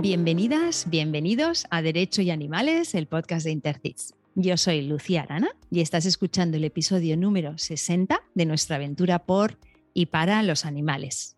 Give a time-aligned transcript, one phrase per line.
[0.00, 4.14] Bienvenidas, bienvenidos a Derecho y Animales, el podcast de Intercits.
[4.36, 9.58] Yo soy Lucía Arana y estás escuchando el episodio número 60 de nuestra aventura por
[9.94, 11.36] y para los animales.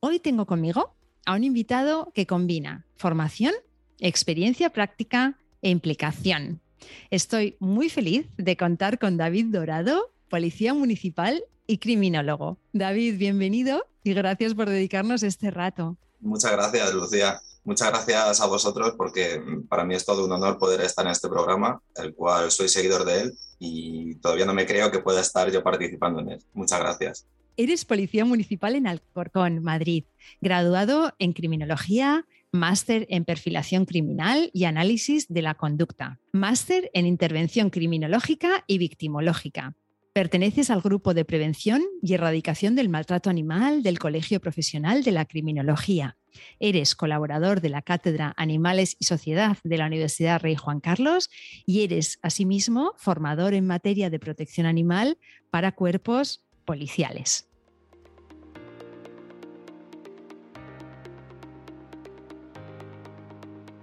[0.00, 0.94] Hoy tengo conmigo
[1.24, 3.54] a un invitado que combina formación,
[4.00, 6.60] experiencia práctica e implicación.
[7.08, 12.58] Estoy muy feliz de contar con David Dorado, policía municipal y criminólogo.
[12.74, 15.96] David, bienvenido y gracias por dedicarnos este rato.
[16.20, 17.40] Muchas gracias, Lucía.
[17.68, 21.28] Muchas gracias a vosotros porque para mí es todo un honor poder estar en este
[21.28, 25.52] programa, el cual soy seguidor de él y todavía no me creo que pueda estar
[25.52, 26.38] yo participando en él.
[26.54, 27.26] Muchas gracias.
[27.58, 30.04] Eres policía municipal en Alcorcón, Madrid,
[30.40, 37.68] graduado en criminología, máster en perfilación criminal y análisis de la conducta, máster en intervención
[37.68, 39.74] criminológica y victimológica.
[40.18, 45.26] Perteneces al grupo de prevención y erradicación del maltrato animal del Colegio Profesional de la
[45.26, 46.16] Criminología.
[46.58, 51.30] Eres colaborador de la Cátedra Animales y Sociedad de la Universidad Rey Juan Carlos
[51.66, 55.18] y eres, asimismo, formador en materia de protección animal
[55.52, 57.48] para cuerpos policiales.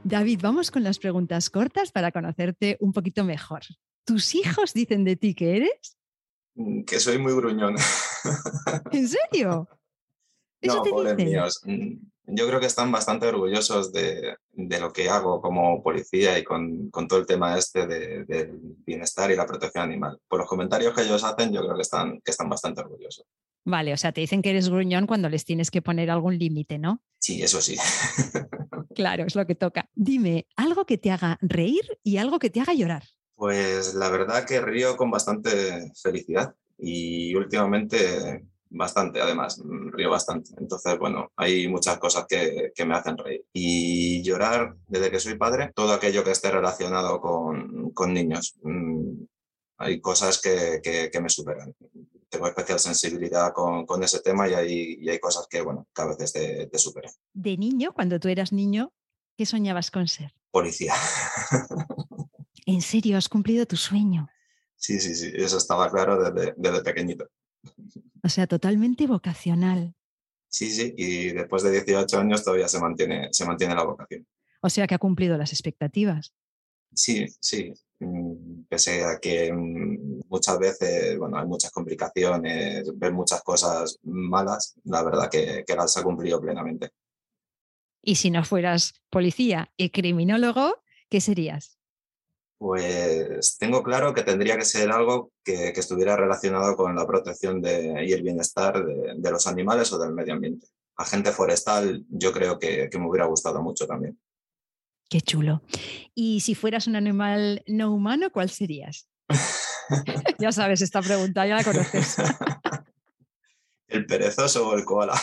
[0.03, 3.61] David, vamos con las preguntas cortas para conocerte un poquito mejor.
[4.03, 5.95] ¿Tus hijos dicen de ti que eres?
[6.55, 7.75] Mm, que soy muy gruñón.
[8.91, 9.67] ¿En serio?
[10.61, 11.61] no, pobres míos.
[11.63, 16.89] Mm, yo creo que están bastante orgullosos de, lo que hago como policía y con,
[17.07, 20.19] todo el tema este del bienestar y la protección animal.
[20.27, 23.25] Por los comentarios que ellos hacen, yo creo que están, que están bastante orgullosos.
[23.65, 26.77] Vale, o sea, te dicen que eres gruñón cuando les tienes que poner algún límite,
[26.77, 27.01] ¿no?
[27.19, 27.75] Sí, eso sí.
[28.95, 29.89] claro, es lo que toca.
[29.93, 33.03] Dime, algo que te haga reír y algo que te haga llorar.
[33.35, 39.61] Pues la verdad que río con bastante felicidad y últimamente bastante, además,
[39.91, 40.51] río bastante.
[40.57, 43.45] Entonces, bueno, hay muchas cosas que, me hacen reír.
[43.53, 48.55] Y llorar, desde que soy padre, todo aquello que esté relacionado con, niños.
[48.63, 49.23] Mm,
[49.77, 51.73] hay cosas que, me superan.
[52.29, 56.33] Tengo especial sensibilidad con, ese tema y hay, hay, cosas que, bueno, que a veces
[56.33, 57.11] te, te superan.
[57.33, 58.93] De niño, cuando tú eras niño,
[59.37, 60.33] ¿qué soñabas con ser?
[60.51, 60.93] Policía.
[62.65, 64.27] ¿En serio has cumplido tu sueño?
[64.75, 67.29] Sí, sí, sí, eso estaba claro desde, desde pequeñito.
[68.23, 69.95] O sea, totalmente vocacional.
[70.47, 74.27] Sí, sí, y después de 18 años todavía se mantiene, se mantiene la vocación.
[74.61, 76.33] O sea que ha cumplido las expectativas.
[76.93, 77.73] Sí, sí.
[77.99, 84.75] Mm, pese a que mm, muchas veces, bueno, hay muchas complicaciones, ven muchas cosas malas,
[84.83, 86.89] la verdad que, que las ha cumplido plenamente.
[88.01, 91.77] Y si no fueras policía y criminólogo, ¿qué serías?
[92.65, 98.03] Pues tengo claro que tendría que ser algo que, estuviera relacionado con la protección de,
[98.03, 100.65] y el bienestar de, los animales o del medio ambiente.
[100.97, 104.19] Agente forestal yo creo que, me hubiera gustado mucho también.
[105.07, 105.61] Qué chulo.
[106.15, 109.07] Y si fueras un animal no humano, ¿cuál serías?
[110.39, 112.15] ya sabes, esta pregunta ya la conoces.
[113.87, 115.13] ¿El perezoso o el koala?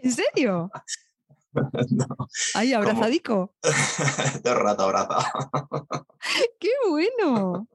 [0.00, 0.72] ¿En serio?
[1.90, 2.06] no.
[2.54, 3.54] Ay, abrazadico.
[4.42, 5.24] De rato abrazado.
[6.58, 7.68] ¡Qué bueno!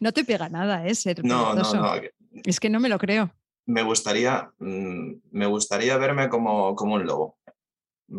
[0.00, 0.94] No te pega nada, ¿eh?
[0.94, 1.92] Ser no, no, no.
[2.44, 3.32] Es que no me lo creo.
[3.66, 7.38] Me gustaría, mm, me gustaría verme como, como un lobo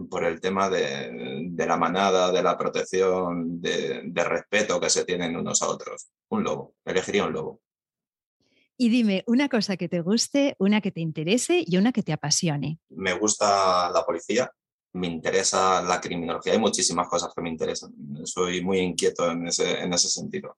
[0.10, 5.36] por el tema de, la manada, de la protección, de, de, respeto que se tienen
[5.36, 6.10] unos a otros.
[6.30, 7.62] Un lobo, elegiría un lobo.
[8.76, 12.12] Y dime una cosa que te guste, una que te interese y una que te
[12.12, 12.80] apasione.
[12.90, 14.52] Me gusta la policía,
[14.94, 17.92] me interesa la criminología, hay muchísimas cosas que me interesan,
[18.26, 20.58] soy muy inquieto en ese, en ese sentido.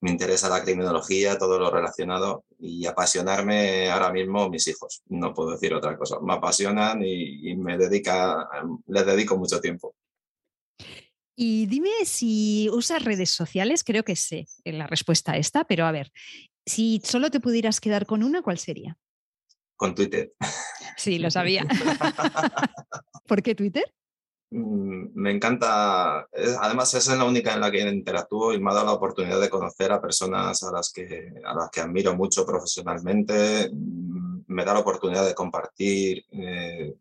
[0.00, 5.52] Me interesa la criminología, todo lo relacionado y apasionarme ahora mismo mis hijos, no puedo
[5.52, 8.46] decir otra cosa, me apasionan y, me dedica,
[8.86, 9.94] les dedico mucho tiempo.
[11.34, 15.92] Y dime si usas redes sociales, creo que sé la respuesta a esta, pero a
[15.92, 16.12] ver,
[16.66, 18.98] si solo te pudieras quedar con una, ¿cuál sería?
[19.76, 20.32] Con Twitter.
[20.96, 21.66] Sí, lo sabía.
[23.26, 23.84] ¿Por qué Twitter?
[24.50, 26.26] Mm, me encanta,
[26.60, 29.40] además esa es la única en la que interactúo y me ha dado la oportunidad
[29.40, 33.70] de conocer a personas a las que, a las que admiro mucho profesionalmente.
[33.72, 36.94] Mm, me da la oportunidad de compartir eh,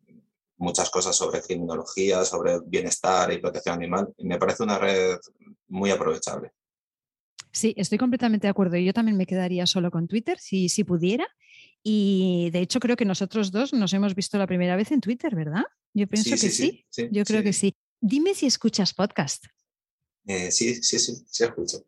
[0.58, 4.14] muchas cosas sobre criminología, sobre bienestar y protección animal.
[4.18, 5.18] Y me parece una red
[5.68, 6.52] muy aprovechable.
[7.52, 8.78] Sí, estoy completamente de acuerdo.
[8.78, 11.28] Yo también me quedaría solo con Twitter si, si pudiera.
[11.88, 15.36] Y de hecho creo que nosotros dos nos hemos visto la primera vez en Twitter,
[15.36, 15.66] ¿verdad?
[15.94, 16.84] Yo pienso que sí.
[17.12, 17.76] Yo creo que sí.
[18.02, 19.46] Dime si escuchas podcast.
[20.26, 21.86] Eh, sí, sí, sí, sí escucho.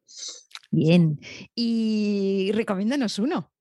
[0.70, 1.20] Bien.
[1.56, 3.52] Y recomiéndanos uno.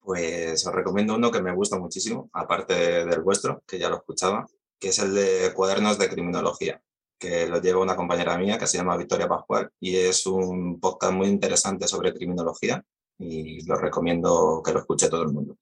[0.00, 2.74] Pues os recomiendo uno que me gusta muchísimo, aparte
[3.06, 4.48] del vuestro, que ya lo escuchaba,
[4.80, 6.82] que es el de cuadernos de criminología,
[7.16, 11.12] que lo lleva una compañera mía que se llama Victoria Pascual y es un podcast
[11.12, 12.84] muy interesante sobre criminología
[13.22, 15.56] y lo recomiendo que lo escuche todo el mundo.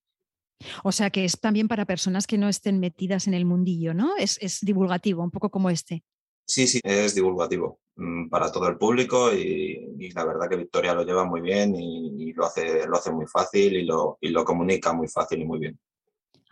[0.85, 4.17] O sea que es también para personas que no estén metidas en el mundillo, ¿no?
[4.17, 6.05] Es, divulgativo, un poco como este.
[6.47, 11.05] Sí, sí, es divulgativo mm, para todo el público y, la verdad que Victoria lo
[11.05, 14.93] lleva muy bien y, lo, hace, lo hace muy fácil y lo, y lo comunica
[14.93, 15.79] muy fácil y muy bien.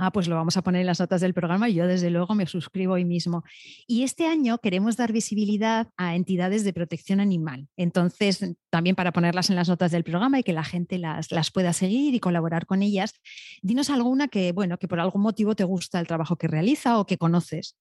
[0.00, 2.36] Ah, pues lo vamos a poner en las notas del programa y yo desde luego
[2.36, 3.42] me suscribo hoy mismo.
[3.88, 7.68] Y este año queremos dar visibilidad a entidades de protección animal.
[7.76, 11.50] Entonces, también para ponerlas en las notas del programa y que la gente las, las
[11.50, 13.12] pueda seguir y colaborar con ellas,
[13.60, 17.04] dinos alguna que, bueno, que por algún motivo te gusta el trabajo que realiza o
[17.04, 17.76] que conoces.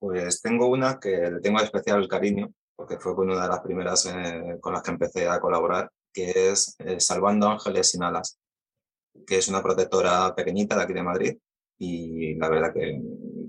[0.00, 4.56] Pues tengo una que le tengo especial cariño, porque fue una de las primeras eh,
[4.60, 8.40] con las que empecé a colaborar, que es eh, Salvando Ángeles sin Alas
[9.26, 11.38] que es una protectora pequeñita de aquí de Madrid
[11.78, 13.00] y la verdad que,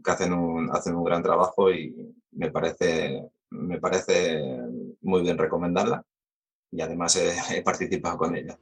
[0.06, 1.96] hacen, un, hacen un gran trabajo y
[2.32, 3.22] me parece,
[3.52, 4.42] me parece
[5.02, 6.04] muy bien recomendarla
[6.72, 8.58] y además he, he participado con ella.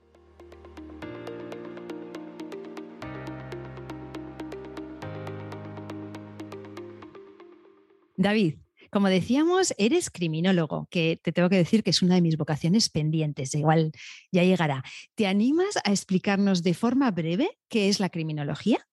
[8.15, 8.59] David,
[8.93, 12.89] como decíamos, eres criminólogo, que te tengo que decir que es una de mis vocaciones
[12.89, 13.91] pendientes, igual
[14.31, 14.83] ya llegará.
[15.15, 18.87] ¿Te animas a explicarnos de forma breve qué es la criminología?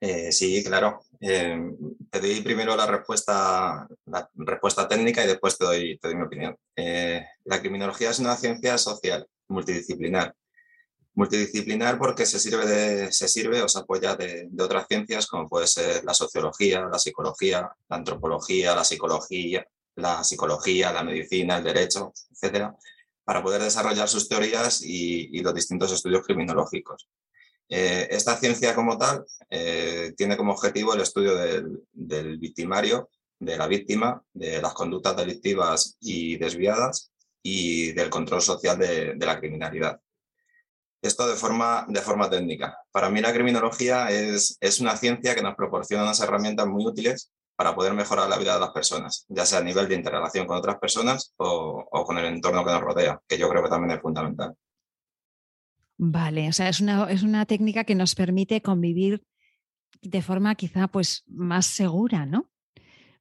[0.00, 1.02] Eh, sí, claro.
[1.20, 1.60] Eh,
[2.10, 6.56] te doy primero la respuesta, la respuesta técnica y después te doy, mi opinión.
[6.74, 10.34] Eh, la criminología es una ciencia social multidisciplinar
[11.14, 15.66] multidisciplinar porque se sirve, de, se sirve o se apoya de, otras ciencias como puede
[15.66, 19.66] ser la sociología, la psicología, la antropología, la psicología,
[19.96, 22.74] la psicología, la medicina, el derecho, etcétera,
[23.24, 27.08] para poder desarrollar sus teorías y, los distintos estudios criminológicos.
[27.68, 33.66] Eh, esta ciencia como tal eh, tiene como objetivo el estudio del, victimario, de la
[33.68, 37.10] víctima, de las conductas delictivas y desviadas
[37.42, 40.00] y del control social de la criminalidad.
[41.02, 42.76] Esto de forma, de forma técnica.
[42.92, 47.32] Para mí la criminología es, es una ciencia que nos proporciona unas herramientas muy útiles
[47.56, 50.56] para poder mejorar la vida de las personas, ya sea a nivel de interrelación con
[50.56, 53.96] otras personas o, o con el entorno que nos rodea, que yo creo que también
[53.96, 54.54] es fundamental.
[55.98, 59.22] Vale, o sea, es una, es una técnica que nos permite convivir
[60.00, 62.50] de forma quizá pues más segura, ¿no?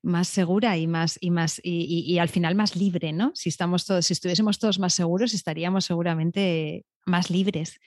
[0.01, 3.31] más segura y más y más y, al final más libre, ¿no?
[3.35, 7.79] Si estamos todos, si estuviésemos todos más seguros, estaríamos seguramente más libres.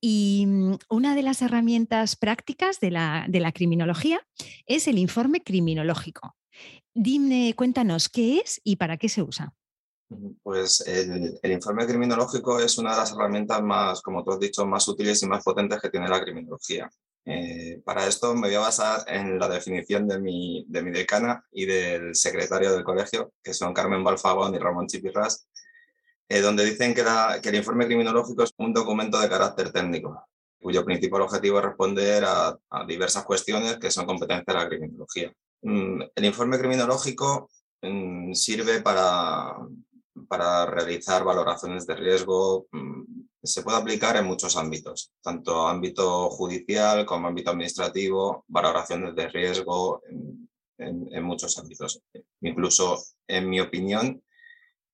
[0.00, 4.26] Y mm, una de las herramientas prácticas de la, de la criminología
[4.66, 6.36] es el informe criminológico.
[6.94, 9.54] Dime, cuéntanos qué es y para qué se usa.
[10.42, 14.88] Pues el, informe criminológico es una de las herramientas más, como tú has dicho, más
[14.88, 16.90] útiles y más potentes que tiene la criminología.
[17.24, 21.44] Eh, para esto me voy a basar en la definición de mi, de mi decana
[21.52, 25.46] y del secretario del colegio, que son Carmen Balfagón y Ramón Chipirras,
[26.30, 30.28] eh, donde dicen que, el informe criminológico es un documento de carácter técnico,
[30.62, 32.56] cuyo principal objetivo es responder a,
[32.86, 35.32] diversas cuestiones que son competencia de la criminología.
[35.62, 37.50] Mm, el informe criminológico
[37.82, 39.56] mm, sirve para,
[40.28, 43.02] para realizar valoraciones de riesgo, mm,
[43.42, 50.00] se puede aplicar en muchos ámbitos, tanto ámbito judicial como ámbito administrativo, valoraciones de riesgo,
[50.78, 52.00] en, muchos ámbitos.
[52.40, 54.22] Incluso, en mi opinión,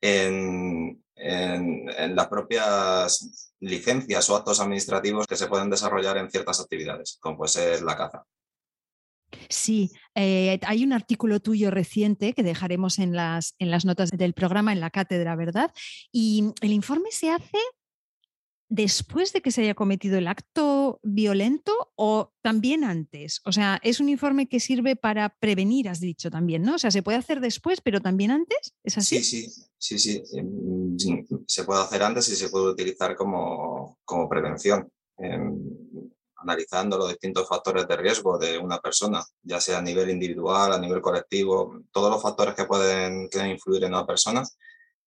[0.00, 7.38] en, las propias licencias o actos administrativos que se pueden desarrollar en ciertas actividades, como
[7.38, 8.25] puede ser la caza.
[9.49, 14.35] Sí, eh, hay un artículo tuyo reciente que dejaremos en las, en las notas del
[14.35, 15.73] programa, en la cátedra, ¿verdad?
[16.12, 17.58] Y el informe se hace
[18.68, 23.40] después de que se haya cometido el acto violento o también antes?
[23.44, 26.75] O sea, es un informe que sirve para prevenir, has dicho también, ¿no?
[26.75, 29.23] O sea, se puede hacer después, pero también antes, ¿es así?
[29.23, 30.23] Sí, sí, sí, sí.
[30.38, 30.96] Em,
[31.46, 35.58] se puede hacer antes y se puede utilizar como, como prevención, em,
[36.37, 40.78] analizando los distintos factores de riesgo de una persona, ya sea a nivel individual, a
[40.78, 44.42] nivel colectivo, todos los factores que pueden, que influir en una persona.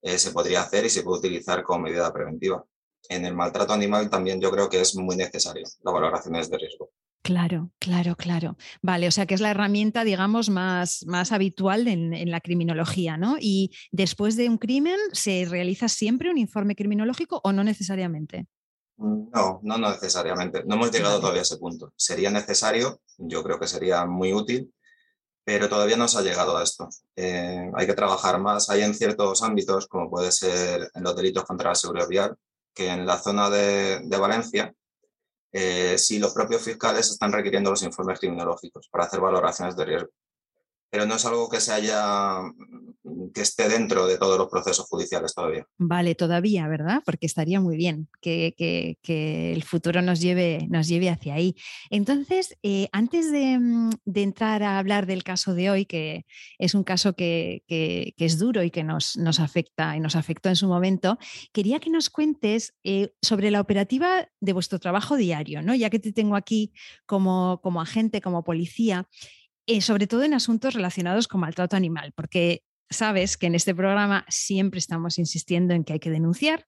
[0.01, 2.66] Eh, se podría hacer y se puede utilizar como medida preventiva
[3.10, 6.92] en el maltrato animal también yo creo que es muy necesario las valoraciones de riesgo.
[7.22, 8.58] Claro, claro, claro.
[8.82, 13.36] Vale, o sea que es la herramienta, digamos, más, más habitual en, la criminología, ¿no?
[13.39, 18.48] Y después de un crimen, ¿se realiza siempre un informe criminológico o no necesariamente?
[18.98, 20.63] No, no, necesariamente.
[20.66, 21.94] No hemos llegado todavía a ese punto.
[21.96, 24.74] Sería necesario, yo creo que sería muy útil,
[25.44, 26.89] pero todavía no se ha llegado a esto.
[27.16, 28.70] Eh, hay que trabajar más.
[28.70, 32.36] Hay en ciertos ámbitos, como puede ser en los delitos contra la seguridad vial,
[32.74, 34.74] que en la zona de, Valencia,
[35.52, 40.10] eh, si los propios fiscales están requiriendo los informes criminológicos para hacer valoraciones de riesgo.
[40.89, 42.41] Pero no es algo que se haya
[43.34, 45.65] que esté dentro de todos los procesos judiciales todavía.
[45.77, 47.01] Vale, todavía, ¿verdad?
[47.05, 48.98] Porque estaría muy bien que,
[49.53, 51.55] el futuro nos lleve, nos lleve hacia ahí.
[51.89, 56.25] Entonces, eh, antes mm, de, entrar a hablar del caso de hoy, que
[56.58, 60.55] es un caso que, es duro y que nos, nos, afecta y nos afectó en
[60.55, 61.17] su momento,
[61.51, 65.75] quería que nos cuentes eh, sobre la operativa de vuestro trabajo diario, ¿no?
[65.75, 66.74] Ya que te tengo aquí
[67.05, 69.08] como, como agente, como policía.
[69.72, 74.26] Eh, sobre todo en asuntos relacionados con maltrato animal, porque sabes que en este programa
[74.28, 76.66] siempre estamos insistiendo en que hay que denunciar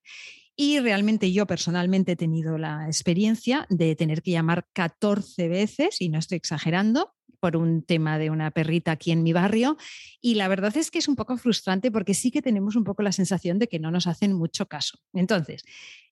[0.56, 6.10] y realmente yo personalmente he tenido la experiencia de tener que llamar 14 veces, y
[6.10, 9.78] no estoy exagerando, por un tema de una perrita aquí en mi barrio.
[10.22, 13.02] Y la verdad es que es un poco frustrante porque sí que tenemos un poco
[13.02, 15.00] la sensación de que no nos hacen mucho caso.
[15.12, 15.64] Entonces,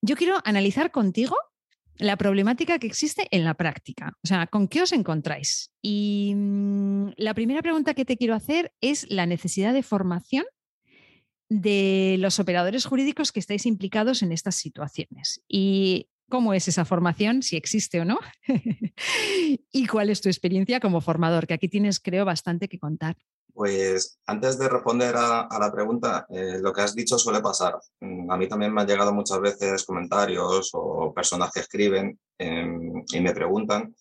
[0.02, 1.36] yo quiero analizar contigo
[2.00, 4.16] la problemática que existe en la práctica.
[4.24, 5.70] O sea, ¿con qué os encontráis?
[5.82, 10.44] Y mm, la primera pregunta que te quiero hacer es la necesidad de formación
[11.50, 15.42] de los operadores jurídicos que estáis implicados en estas situaciones.
[15.46, 18.18] Y cómo es esa formación, si existe o no,
[19.72, 23.16] y cuál es tu experiencia como formador, que aquí tienes, creo, bastante que contar.
[23.52, 27.78] Pues antes de responder a, la pregunta, eh, lo que has dicho suele pasar.
[28.00, 33.04] Mm, a mí también me han llegado muchas veces comentarios o personas que escriben em,
[33.12, 33.94] y me preguntan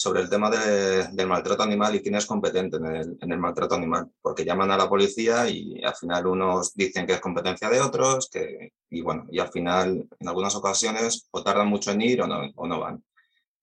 [0.00, 4.46] sobre el tema del maltrato animal y quién es competente en el, maltrato animal, porque
[4.46, 8.72] llaman a la policía y al final unos dicen que es competencia de otros, que,
[8.88, 12.80] y bueno, y al final en algunas ocasiones o tardan mucho en ir o no,
[12.80, 13.04] van.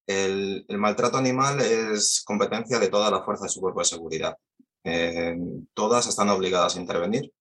[0.05, 4.37] El, el maltrato animal es competencia de toda la fuerza de su cuerpo de seguridad
[4.89, 5.37] eh,
[5.73, 7.33] todas están obligadas a intervenir.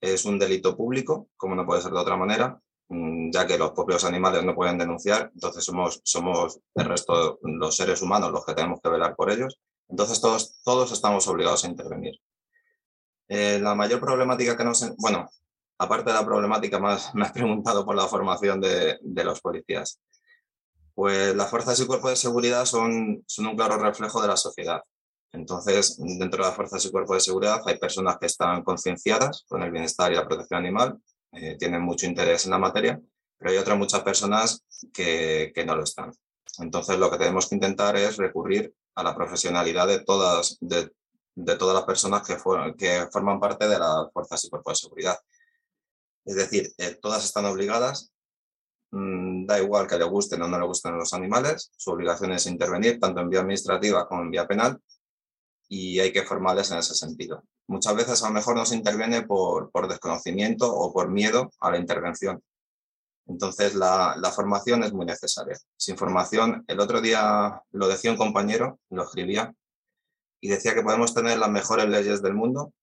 [0.00, 3.70] Es un delito público, como no puede ser de otra manera, mm, ya que los
[3.70, 8.54] propios animales no pueden denunciar, entonces somos, somos el resto, los seres humanos, los que
[8.54, 9.60] tenemos que velar por ellos.
[9.88, 12.14] Entonces todos, todos estamos obligados a intervenir.
[13.28, 14.96] Eh, la mayor problemática que nos...
[14.96, 15.30] Bueno,
[15.78, 20.00] aparte de la problemática, más me has preguntado por la formación de, de los policías.
[20.94, 24.82] Pues las fuerzas y cuerpos de seguridad son, son un claro reflejo de la sociedad.
[25.34, 29.62] Entonces, dentro de las fuerzas y cuerpos de seguridad hay personas que están concienciadas con
[29.62, 30.96] el bienestar y la protección animal,
[31.32, 33.00] eh, tienen mucho interés en la materia,
[33.36, 36.12] pero hay otras muchas personas que, no lo están.
[36.60, 40.92] Entonces, lo que tenemos que intentar es recurrir a la profesionalidad de todas, de,
[41.58, 42.36] todas las personas que,
[42.78, 45.18] que forman parte de las fuerzas y cuerpos de seguridad.
[46.24, 48.12] Es decir, eh, todas están obligadas,
[48.92, 52.46] mm, da igual que le gusten o no le gusten los animales, su obligación es
[52.46, 54.80] intervenir tanto en vía administrativa como en vía penal
[55.68, 57.42] y hay que formarles en ese sentido.
[57.66, 61.70] Muchas veces a lo mejor no se interviene por, por desconocimiento o por miedo a
[61.70, 62.42] la intervención.
[63.26, 65.56] Entonces la, la, formación es muy necesaria.
[65.76, 69.54] Sin formación, el otro día lo decía un compañero, lo escribía,
[70.40, 72.74] y decía que podemos tener las mejores leyes del mundo,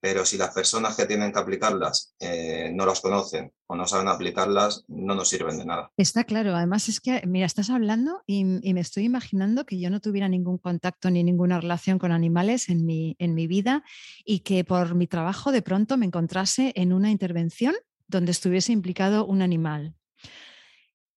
[0.00, 4.08] pero si las personas que tienen que aplicarlas eh, no las conocen o no saben
[4.08, 5.90] aplicarlas, no nos sirven de nada.
[5.96, 10.00] Está claro, además es que, mira, estás hablando y, me estoy imaginando que yo no
[10.00, 13.82] tuviera ningún contacto ni ninguna relación con animales en mi, en mi vida
[14.24, 17.74] y que por mi trabajo de pronto me encontrase en una intervención
[18.06, 19.94] donde estuviese implicado un animal.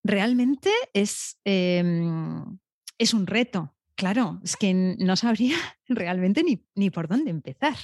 [0.03, 2.57] Realmente es, em,
[2.97, 5.55] es un reto, Claro, es que no sabría
[5.87, 7.75] realmente ni, ni, por dónde empezar.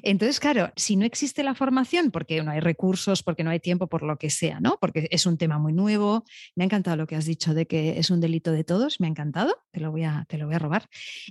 [0.00, 3.86] Entonces, claro, si no existe la formación, porque no hay recursos, porque no hay tiempo,
[3.86, 4.78] por lo que sea, ¿no?
[4.80, 6.24] Porque es un tema muy nuevo.
[6.56, 9.06] Me ha encantado lo que has dicho de que es un delito de todos, me
[9.06, 10.88] ha encantado, te lo voy a, te lo voy a robar.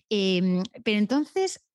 [0.09, 1.65] Em, pero entonces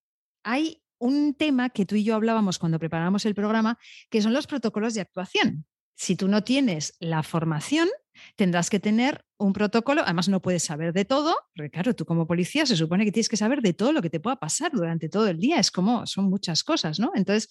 [0.45, 3.81] hay un tema que tú y yo hablábamos cuando preparamos el programa,
[4.11, 5.67] que son los protocolos de actuación.
[5.97, 7.89] Si tú no tienes la formación,
[8.37, 12.27] tendrás que tener un protocolo, además no puedes saber de todo, porque claro, tú como
[12.27, 15.09] policía se supone que tienes que saber de todo lo que te pueda pasar durante
[15.09, 17.13] todo el día, es como, son muchas cosas, ¿no?
[17.15, 17.49] Entonces,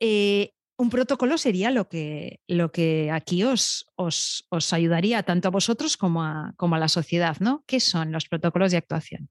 [0.00, 5.50] eh, un protocolo sería lo que, lo que aquí os, os, os, ayudaría tanto a
[5.50, 7.64] vosotros como a, como a la sociedad, ¿no?
[7.66, 9.30] ¿Qué son los protocolos de actuación?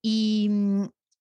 [0.00, 0.48] Y,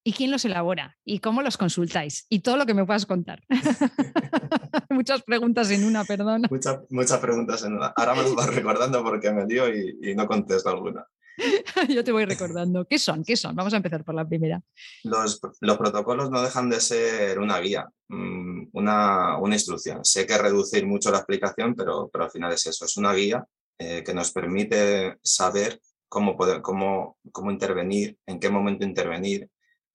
[0.04, 0.98] ¿Y quién los elabora?
[1.06, 2.26] ¿Y cómo los consultáis?
[2.28, 3.44] Y todo lo que me puedas contar.
[4.90, 6.44] Muchas preguntas en una, perdón.
[6.90, 7.88] muchas preguntas en una.
[7.96, 11.06] Ahora me lo vas recordando porque me dio y, no contesto alguna.
[11.90, 12.86] Yo te voy recordando.
[12.86, 13.24] ¿Qué son?
[13.24, 13.56] ¿Qué son?
[13.56, 14.62] Vamos a empezar por la primera.
[15.04, 20.04] Los, los protocolos no dejan de ser una guía, mm, una, una, instrucción.
[20.04, 22.86] Sé que reducir mucho la explicación, pero, pero al final es eso.
[22.86, 23.46] Es una guía
[23.80, 25.80] eh, que nos permite saber
[26.10, 29.50] cómo, poder, cómo, cómo intervenir, en qué momento intervenir,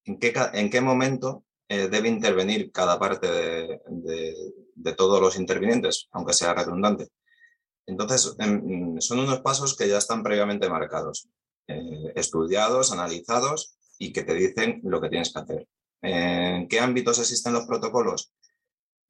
[0.06, 3.80] en qué, en qué momento eh, debe intervenir cada parte de,
[4.75, 7.08] de, todos los intervinientes, aunque sea redundante.
[7.86, 11.28] Entonces, em, son unos pasos que ya están previamente marcados,
[11.68, 15.68] eh, estudiados, analizados y que te dicen lo que tienes que hacer.
[16.02, 18.32] ¿En qué ámbitos existen los protocolos?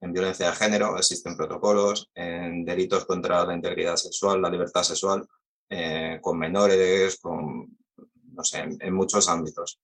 [0.00, 5.26] En violencia de género existen protocolos, en delitos contra la integridad sexual, la libertad sexual,
[5.70, 7.76] eh, con menores, con,
[8.32, 9.80] no sé, en, muchos ámbitos.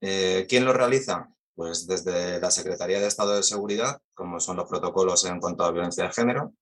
[0.00, 1.28] Eh, ¿Quién lo realiza?
[1.54, 5.72] Pues desde la Secretaría de Estado de Seguridad, como son los protocolos en cuanto a
[5.72, 6.52] violencia de género,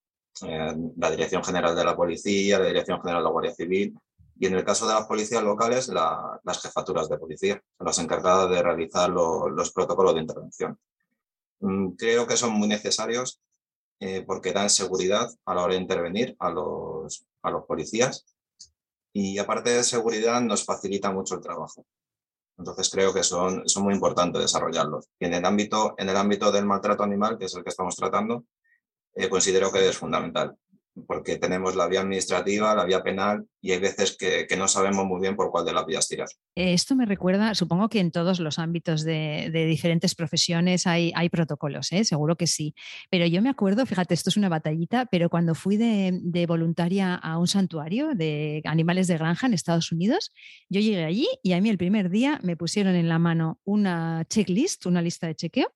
[0.42, 3.98] la Dirección General de la Policía, la Dirección General de la Guardia Civil,
[4.38, 8.62] y en el caso de las policías locales, las jefaturas de policía, las encargadas de
[8.62, 10.78] realizar los protocolos de intervención.
[11.60, 13.40] Mm, creo que son muy necesarios
[13.98, 18.26] eh, porque dan seguridad a la hora de intervenir a los, a los policías
[19.12, 21.86] y aparte de seguridad nos facilita mucho el trabajo.
[22.58, 25.08] Entonces creo que son, son muy importantes desarrollarlos.
[25.18, 27.94] Y en el, ámbito, en el ámbito del maltrato animal, que es el que estamos
[27.96, 28.44] tratando,
[29.14, 30.56] eh, considero que es fundamental
[31.06, 35.20] porque tenemos la vía administrativa, la vía penal y hay veces que, no sabemos muy
[35.20, 36.28] bien por cuál de las vías tirar.
[36.54, 41.92] Esto me recuerda, supongo que en todos los ámbitos de, diferentes profesiones hay, hay protocolos,
[41.92, 42.04] ¿eh?
[42.04, 42.74] seguro que sí,
[43.10, 47.14] pero yo me acuerdo, fíjate, esto es una batallita, pero cuando fui de, de voluntaria
[47.14, 50.32] a un santuario de animales de granja en Estados Unidos,
[50.70, 54.24] yo llegué allí y a mí el primer día me pusieron en la mano una
[54.28, 55.75] checklist, una lista de chequeo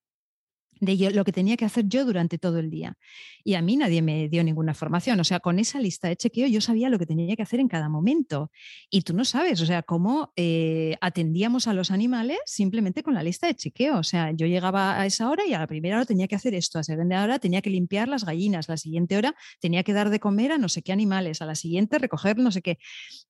[0.80, 2.96] de lo que tenía que hacer yo durante todo el día.
[3.44, 5.20] Y a mí nadie me dio ninguna formación.
[5.20, 7.68] O sea, con esa lista de chequeo yo sabía lo que tenía que hacer en
[7.68, 8.50] cada momento.
[8.88, 13.22] Y tú no sabes, o sea, cómo eh, atendíamos a los animales simplemente con la
[13.22, 13.98] lista de chequeo.
[13.98, 16.54] O sea, yo llegaba a esa hora y a la primera hora tenía que hacer
[16.54, 19.92] esto, a la segunda hora tenía que limpiar las gallinas, la siguiente hora tenía que
[19.92, 22.78] dar de comer a no sé qué animales, a la siguiente recoger no sé qué.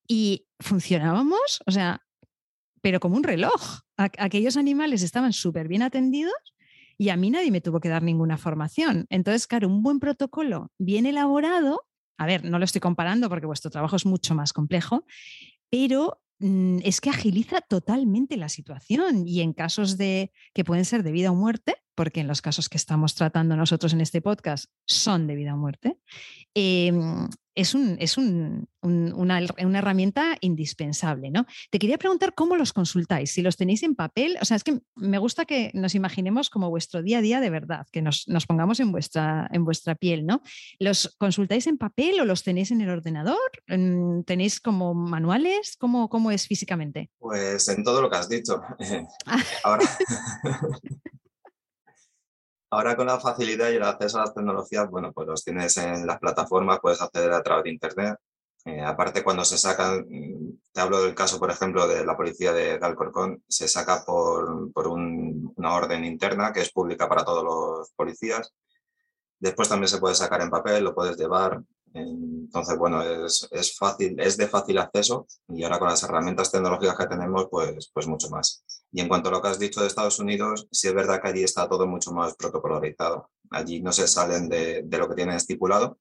[0.07, 2.03] Y funcionábamos, o sea,
[2.81, 3.81] pero como un reloj.
[3.97, 6.33] Aquellos animales estaban súper bien atendidos
[7.01, 9.07] y a mí nadie me tuvo que dar ninguna formación.
[9.09, 11.87] Entonces, claro, un buen protocolo bien elaborado,
[12.19, 15.07] a ver, no lo estoy comparando porque vuestro trabajo es mucho más complejo,
[15.71, 21.03] pero mm, es que agiliza totalmente la situación y en casos de que pueden ser
[21.03, 24.67] de vida o muerte, porque en los casos que estamos tratando nosotros en este podcast
[24.87, 25.97] son de vida o muerte,
[26.53, 31.31] em, es, un, es una, una, herramienta indispensable.
[31.31, 31.47] ¿no?
[31.71, 34.81] Te quería preguntar cómo los consultáis, si los tenéis en papel, o sea, es que
[34.97, 38.47] me gusta que nos imaginemos como vuestro día a día de verdad, que nos, nos
[38.47, 40.43] pongamos en vuestra, en vuestra piel, ¿no?
[40.79, 43.39] ¿Los consultáis en papel o los tenéis en el ordenador?
[44.25, 45.77] ¿Tenéis como manuales?
[45.79, 47.11] ¿Cómo, cómo es físicamente?
[47.19, 48.61] Pues en todo lo que has dicho.
[49.65, 49.85] Ahora...
[52.73, 56.07] Ahora con la facilidad y el acceso a las tecnologías, bueno, pues los tienes en
[56.07, 58.17] las plataformas, puedes acceder a través de Internet.
[58.65, 62.53] Eh, aparte, cuando se sacan, mm, te hablo del caso, por ejemplo, de la policía
[62.53, 67.91] de, Alcorcón, se saca por, por una orden interna que es pública para todos los
[67.93, 68.53] policías.
[69.41, 71.63] Después también se puede sacar en papel, lo puedes llevar.
[71.93, 76.97] Entonces, bueno, es, es, fácil, es de fácil acceso y ahora con las herramientas tecnológicas
[76.97, 78.63] que tenemos, pues, pues mucho más.
[78.93, 81.29] Y en cuanto a lo que has dicho de Estados Unidos, sí es verdad que
[81.29, 83.31] allí está todo mucho más protocolarizado.
[83.51, 85.99] Allí no se salen de, de lo que tienen estipulado.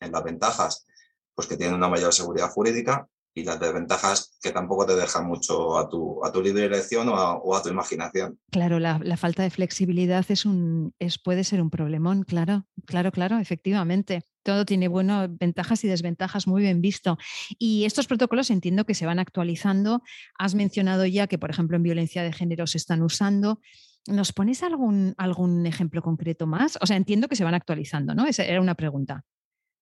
[0.00, 0.86] En las ventajas,
[1.34, 5.78] pues que tienen una mayor seguridad jurídica y las desventajas que tampoco te dejan mucho
[5.78, 8.38] a tu, a tu libre elección o a, tu imaginación.
[8.50, 13.12] Claro, la, la, falta de flexibilidad es un, es, puede ser un problemón, claro, claro,
[13.12, 14.22] claro, efectivamente.
[14.42, 17.18] Todo tiene bueno, ventajas y desventajas, muy bien visto.
[17.58, 20.02] Y estos protocolos entiendo que se van actualizando.
[20.38, 23.60] Has mencionado ya que, por ejemplo, en violencia de género se están usando.
[24.06, 26.78] ¿Nos pones algún, algún ejemplo concreto más?
[26.80, 28.26] O sea, entiendo que se van actualizando, ¿no?
[28.26, 29.24] Esa era una pregunta.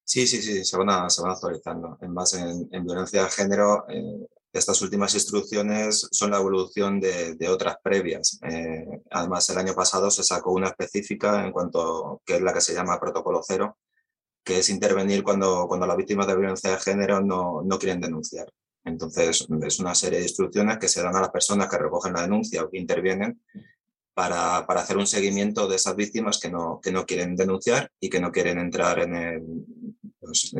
[0.08, 1.98] Sí, sí, sí, se van, se van actualizando.
[2.00, 7.76] En base en, violencia de género, eh, estas últimas instrucciones son la evolución de, otras
[7.82, 8.40] previas.
[8.42, 12.62] Eh, además, el año pasado se sacó una específica en cuanto que es la que
[12.62, 13.76] se llama protocolo cero,
[14.42, 18.50] que es intervenir cuando, cuando las víctimas de violencia de género no, no quieren denunciar.
[18.84, 22.22] Entonces, es una serie de instrucciones que se dan a las personas que recogen la
[22.22, 23.42] denuncia o que intervienen
[24.14, 28.08] para, para, hacer un seguimiento de esas víctimas que no, que no quieren denunciar y
[28.08, 29.42] que no quieren entrar en, el,
[30.28, 30.52] pues,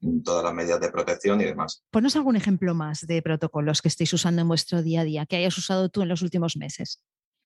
[0.00, 1.82] en, todas las medidas de protección y demás.
[1.90, 5.36] Ponos algún ejemplo más de protocolos que estéis usando en vuestro día a día, que
[5.36, 7.02] hayas usado tú en los últimos meses.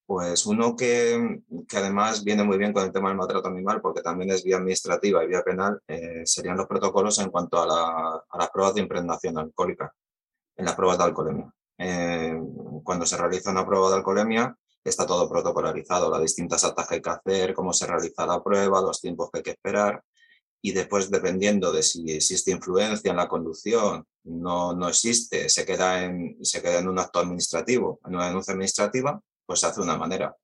[0.06, 4.00] Pues uno que, que, además viene muy bien con el tema del maltrato animal, porque
[4.00, 8.22] también es vía administrativa y vía penal, eh, serían los protocolos en cuanto a, la,
[8.28, 9.92] a, las pruebas de impregnación alcohólica,
[10.56, 11.52] en las pruebas de alcoholemia.
[11.76, 12.40] Eh,
[12.82, 17.02] cuando se realiza una prueba de alcoholemia, está todo protocolarizado, las distintas actas que hay
[17.02, 20.02] que hacer, cómo se realiza la prueba, los tiempos que hay que esperar.
[20.60, 26.04] Y después, dependiendo de si existe influencia en la conducción, no, no existe, se queda,
[26.04, 29.86] en, se queda en un acto administrativo, en una denuncia administrativa, pues se hace de
[29.86, 30.36] una manera.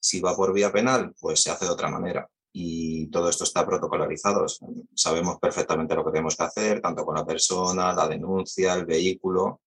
[0.00, 2.28] Si va por vía penal, pues se hace de otra manera.
[2.52, 4.46] Y todo esto está protocolarizado.
[4.94, 9.62] Sabemos perfectamente lo que tenemos que hacer, tanto con la persona, la denuncia, el vehículo,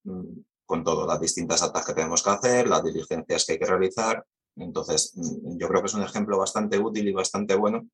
[0.71, 4.25] con todo, las distintas actas que tenemos que hacer, las diligencias que hay que realizar
[4.55, 7.89] Entonces, mm, yo creo que es un ejemplo bastante útil y bastante bueno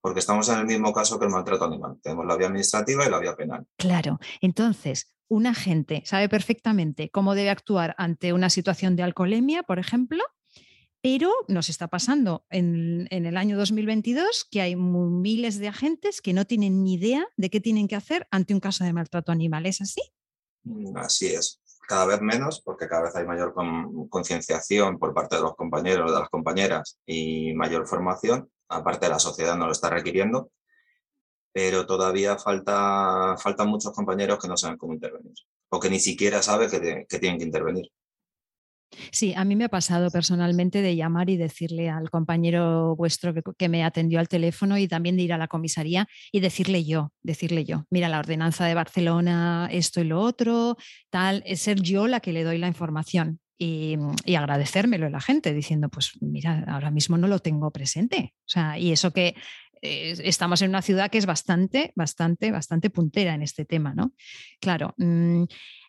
[0.00, 1.98] porque estamos en el mismo caso que el maltrato animal.
[2.02, 3.66] Tenemos la vía administrativa y la vía penal.
[3.76, 9.78] Claro, entonces, un agente sabe perfectamente cómo debe actuar ante una situación de alcoholemia, por
[9.78, 10.22] ejemplo,
[11.02, 16.44] pero nos está pasando en, el año 2022 que hay miles de agentes que no
[16.44, 19.66] tienen ni idea de qué tienen que hacer ante un caso de maltrato animal.
[19.66, 20.02] ¿Es así?
[20.64, 21.60] Mm, así es.
[21.86, 23.54] Cada vez menos, porque cada vez hay mayor
[24.10, 28.50] concienciación por parte de los compañeros, de las compañeras y mayor formación.
[28.68, 30.50] Aparte, la sociedad no lo está requiriendo,
[31.52, 35.34] pero todavía falta, faltan muchos compañeros que no saben cómo intervenir
[35.70, 37.90] o que ni siquiera saben que tienen que intervenir.
[39.12, 43.68] Sí, a mí me ha pasado personalmente de llamar y decirle al compañero vuestro que,
[43.68, 47.64] me atendió al teléfono y también de ir a la comisaría y decirle yo, decirle
[47.64, 50.76] yo, mira, la ordenanza de Barcelona, esto y lo otro,
[51.10, 53.40] tal, es ser yo la que le doy la información.
[53.58, 53.98] Y,
[54.36, 58.34] agradecérmelo a la gente diciendo, pues mira, ahora mismo no lo tengo presente.
[58.40, 59.34] O sea, y eso que
[59.82, 64.12] eh, estamos en una ciudad que es bastante, bastante, bastante puntera en este tema, ¿no?
[64.60, 64.94] Claro.
[64.96, 65.44] Mm,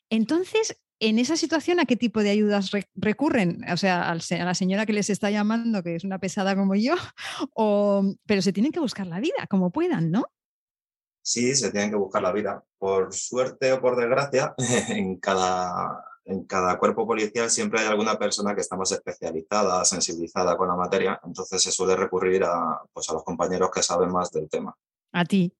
[0.09, 3.63] entonces, en esa situación, ¿a qué tipo de ayudas recurren?
[3.71, 6.95] O sea, a la señora que les está llamando, que es una pesada como yo,
[7.53, 10.25] o, pero se tienen que buscar la vida como puedan, ¿no?
[11.21, 12.63] Sí, se tienen que buscar la vida.
[12.77, 14.53] Por suerte o por desgracia,
[14.89, 20.55] en cada, en cada cuerpo policial siempre hay alguna persona que está más especializada, sensibilizada
[20.55, 24.31] con la materia, entonces se suele recurrir a, pues, a los compañeros que saben más
[24.31, 24.75] del tema.
[25.11, 25.51] A ti.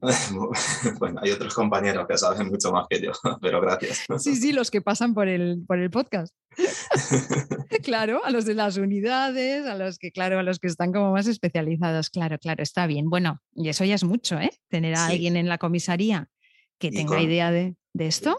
[0.98, 4.04] bueno, hay otros compañeros que saben mucho más que yo, pero gracias.
[4.18, 6.34] Sí, sí, los que pasan por el, por el podcast.
[7.82, 11.12] claro, a los de las unidades, a los que, claro, a los que están como
[11.12, 12.10] más especializados.
[12.10, 13.10] Claro, claro, está bien.
[13.10, 14.50] Bueno, y eso ya es mucho, ¿eh?
[14.68, 16.28] Tener a alguien en la comisaría
[16.78, 18.36] que tenga idea de, esto.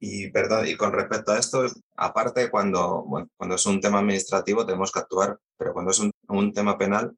[0.00, 3.04] Y perdón, y con respecto a esto, aparte cuando,
[3.36, 7.16] cuando es un tema administrativo tenemos que actuar, pero cuando es un, un tema penal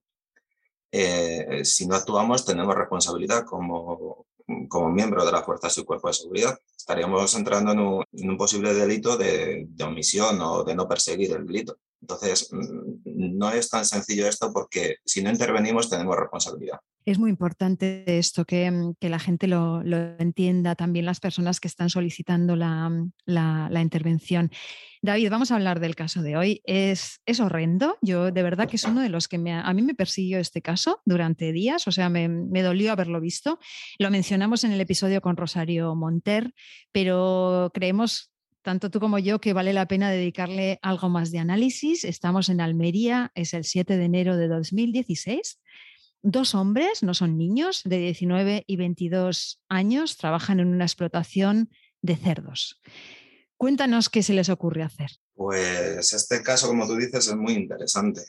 [0.92, 4.26] eh, si no actuamos tenemos responsabilidad como,
[4.68, 6.58] como miembro de las fuerzas y cuerpos de seguridad.
[6.76, 7.72] Estaríamos entrando
[8.12, 11.78] en un, posible delito de, de, omisión o de no perseguir el delito.
[12.00, 16.80] Entonces, mm, no es tan sencillo esto porque si no intervenimos tenemos responsabilidad.
[17.06, 21.58] Es muy importante esto, que, mm, que la gente lo, lo, entienda, también las personas
[21.58, 24.50] que están solicitando la, mm, la, la, intervención.
[25.02, 26.60] David, vamos a hablar del caso de hoy.
[26.64, 27.96] Es, es horrendo.
[28.02, 31.00] Yo de verdad que es uno de los que a mí me persiguió este caso
[31.06, 33.58] durante días, o sea, me, me dolió haberlo visto.
[33.98, 36.52] Lo mencionamos en el episodio con Rosario Monter,
[36.92, 38.30] pero creemos
[38.62, 42.04] tanto tú como yo, que vale la pena dedicarle algo más de análisis.
[42.04, 45.58] Estamos en Almería, es el 7 de enero de 2016.
[46.22, 51.70] Dos hombres, no son niños, de 19 y 22 años, trabajan en una explotación
[52.02, 52.80] de cerdos.
[53.56, 55.10] Cuéntanos qué se les ocurre hacer.
[55.34, 58.22] Pues este caso, como tú dices, es muy interesante.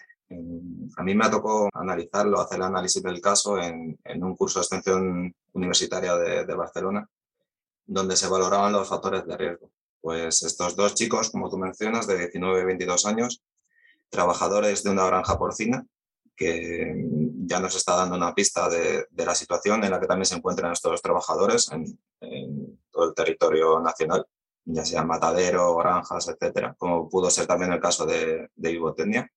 [0.96, 5.36] A mí me tocó analizarlo, hacer el análisis del caso en, un curso de extensión
[5.52, 7.10] universitaria de, de Barcelona,
[7.86, 9.70] donde se valoraban los factores de riesgo.
[10.00, 13.44] Pues estos dos chicos, como tú mencionas, de 19 y 22 años,
[14.10, 15.86] trabajadores de una granja porcina,
[16.36, 17.06] que
[17.44, 20.72] ya nos está dando una pista de, la situación en la que también se encuentran
[20.72, 22.00] estos trabajadores en,
[22.92, 24.26] todo el territorio nacional,
[24.66, 29.30] ya sea matadero, granjas, etcétera, como pudo ser también el caso de, de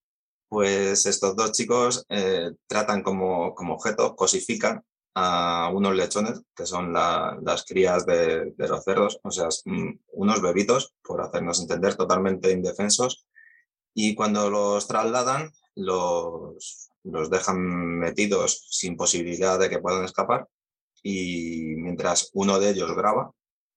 [0.47, 4.83] Pues estos dos chicos eh, tratan como, como objeto, cosifican
[5.15, 10.93] a unos lechones, que son las crías de, los cerdos, o sea, mm, unos bebitos,
[11.01, 13.25] por hacernos entender, totalmente indefensos.
[13.93, 17.59] Y cuando los trasladan, los, los dejan
[17.99, 20.47] metidos sin posibilidad de que puedan escapar.
[21.03, 23.31] Y mientras uno de ellos graba,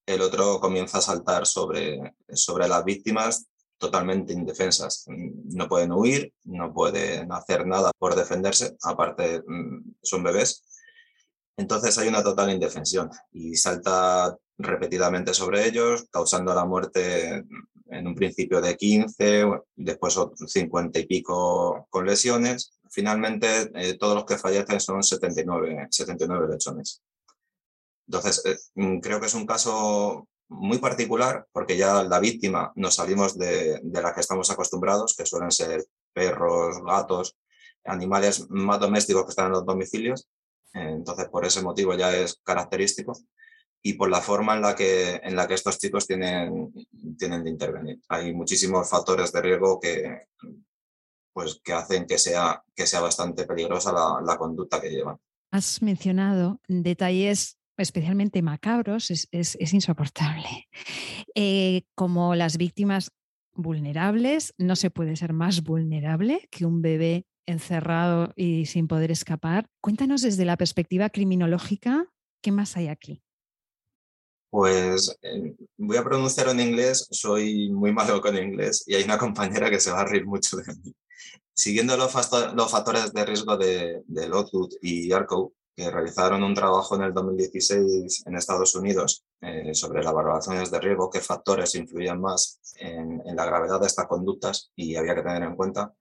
[0.06, 5.04] el otro comienza a saltar sobre, sobre las víctimas totalmente indefensas.
[5.08, 10.64] No pueden huir, no pueden hacer nada por defenderse, aparte mm, son bebés
[11.58, 17.44] entonces hay una total indefensión y salta repetidamente sobre ellos, causando la muerte
[17.90, 22.78] en un principio de 15, después 50 y pico con lesiones.
[22.90, 27.02] Finalmente, eh, todos los que fallecen son 79, 79 lechones.
[28.06, 32.94] Entonces, eh, mm, creo que es un caso muy particular porque ya la víctima nos
[32.96, 37.36] salimos de, de la que estamos acostumbrados, que suelen ser perros, gatos,
[37.84, 40.26] animales más domésticos que están en los domicilios,
[40.72, 43.12] entonces, por ese motivo ya es característico
[43.82, 46.72] y por la forma en la que, en la que estos chicos tienen,
[47.18, 48.00] tienen de intervenir.
[48.08, 50.26] Hay muchísimos factores de riesgo que,
[51.32, 55.18] pues, que hacen que sea, que sea bastante peligrosa la, conducta que llevan.
[55.52, 60.68] Has mencionado detalles especialmente macabros, es, insoportable.
[61.36, 63.12] Eh, como las víctimas
[63.54, 69.68] vulnerables, no se puede ser más vulnerable que un bebé encerrado y sin poder escapar.
[69.80, 72.06] Cuéntanos desde la perspectiva criminológica,
[72.42, 73.22] ¿qué más hay aquí?
[74.50, 79.18] Pues eh, voy a pronunciar en inglés, soy muy malo con inglés y hay una
[79.18, 80.94] compañera que se va a reír mucho de mí.
[81.52, 87.02] Siguiendo los, factores de riesgo de, de Lockwood y Arco, que realizaron un trabajo en
[87.02, 92.60] el 2016 en Estados Unidos eh, sobre las valoraciones de riesgo, qué factores influían más
[92.80, 95.94] en, la gravedad de estas conductas y había que tener en cuenta,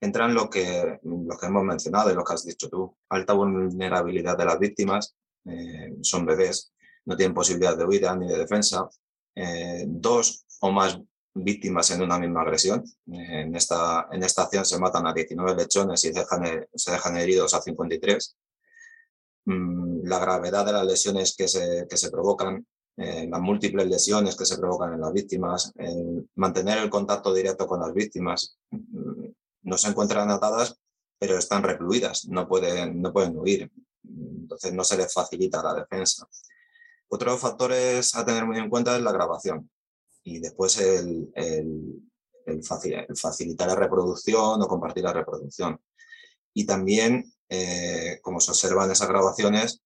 [0.00, 2.96] entran lo que, lo que hemos mencionado y lo que has dicho tú.
[3.10, 6.72] Alta vulnerabilidad de las víctimas, eh, son bebés,
[7.06, 8.88] no tienen posibilidad de huida ni de defensa.
[9.34, 10.98] Eh, dos o más
[11.34, 12.84] víctimas en una misma agresión.
[13.12, 17.16] Eh, en, esta, en esta acción se matan a 19 lechones y dejan, se dejan
[17.16, 18.36] heridos a 53.
[19.44, 22.66] Mm, la gravedad de las lesiones que se, que se provocan,
[22.96, 25.72] eh, las múltiples lesiones que se provocan en las víctimas,
[26.34, 28.56] mantener el contacto directo con las víctimas.
[28.70, 29.26] Mm,
[29.62, 30.76] no se encuentran atadas,
[31.18, 33.70] pero están recluidas, no pueden, no pueden huir.
[34.02, 36.26] Entonces no se les facilita la defensa.
[37.08, 39.70] Otro factor a tener muy en cuenta es la grabación
[40.26, 41.30] y después el,
[43.14, 45.80] facilitar la reproducción o compartir la reproducción.
[46.52, 49.82] Y también, eh, como se observa en esas grabaciones,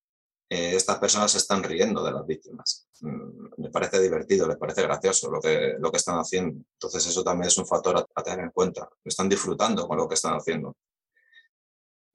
[0.49, 2.89] eh, estas personas se están riendo de las víctimas.
[3.01, 6.65] Mm, me parece divertido, les parece gracioso lo que, lo que están haciendo.
[6.73, 8.89] Entonces eso también es un factor a, tener en cuenta.
[9.05, 10.75] Están disfrutando con lo que están haciendo.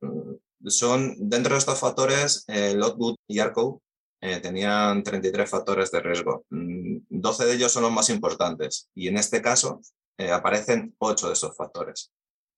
[0.02, 3.84] Mm, son, dentro de estos factores, eh, Lockwood y Arco
[4.28, 6.46] eh, tenían 33 factores de riesgo.
[6.50, 9.82] 12 mm, de ellos son los más importantes y en este caso
[10.18, 12.12] eh, aparecen 8 de esos factores.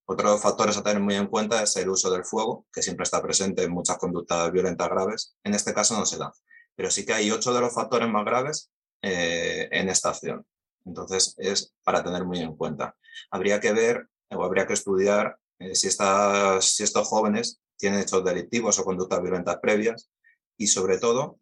[0.05, 3.21] Otros factores a tener muy en cuenta es el uso del fuego, que siempre está
[3.21, 5.35] presente en muchas conductas violentas graves.
[5.43, 6.31] En este caso no se da,
[6.73, 10.45] pero sí que hay 8 de los factores más graves eh, en esta acción.
[10.85, 12.95] Entonces es para tener muy en cuenta.
[13.29, 15.37] Habría que ver o habría que estudiar
[15.73, 20.09] si, estas, si estos jóvenes tienen hechos delictivos o conductas violentas previas
[20.55, 21.39] y sobre todo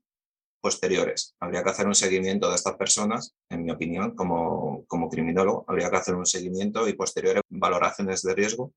[0.66, 1.36] posteriores.
[1.40, 5.92] Habría que hacer un seguimiento de estas personas, en mi opinión, como, como criminólogo, habría
[5.92, 8.74] que hacer un seguimiento y posteriores valoraciones de riesgo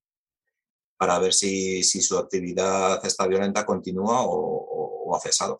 [0.99, 5.57] para ver si, si su actividad esta violenta continúa o, ha cesado.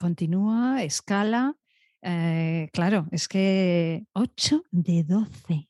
[0.00, 1.54] Continúa, escala.
[2.02, 5.68] Eh, claro, es que 8 de 12.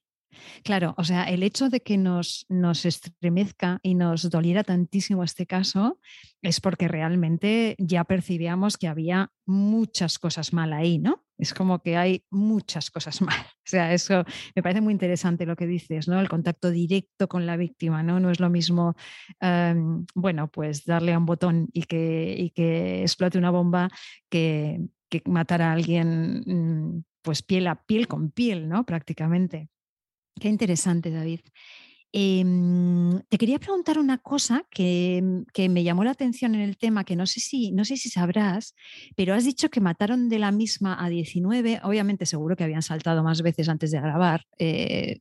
[0.62, 5.46] Claro, o sea, el hecho de que nos, nos estremezca y nos doliera tantísimo este
[5.46, 5.98] caso
[6.42, 11.24] es porque realmente ya percibíamos que había muchas cosas mal ahí, ¿no?
[11.38, 13.38] Es como que hay muchas cosas mal.
[13.40, 16.20] O sea, eso me parece muy interesante lo que dices, ¿no?
[16.20, 18.20] El contacto directo con la víctima, ¿no?
[18.20, 18.96] No es lo mismo,
[19.40, 23.88] em, bueno, pues darle a un botón y que, y que explote una bomba
[24.28, 28.84] que, que matar a alguien, mm, pues piel a piel con piel, ¿no?
[28.86, 29.68] Prácticamente.
[30.38, 31.40] Qué interesante, David.
[32.12, 37.04] Em, te quería preguntar una cosa mm, que, me llamó la atención en el tema,
[37.04, 38.74] que no sé, si, no sé si sabrás,
[39.16, 43.22] pero has dicho que mataron de la misma a 19, obviamente seguro que habían saltado
[43.22, 45.18] más veces antes de grabar, eh,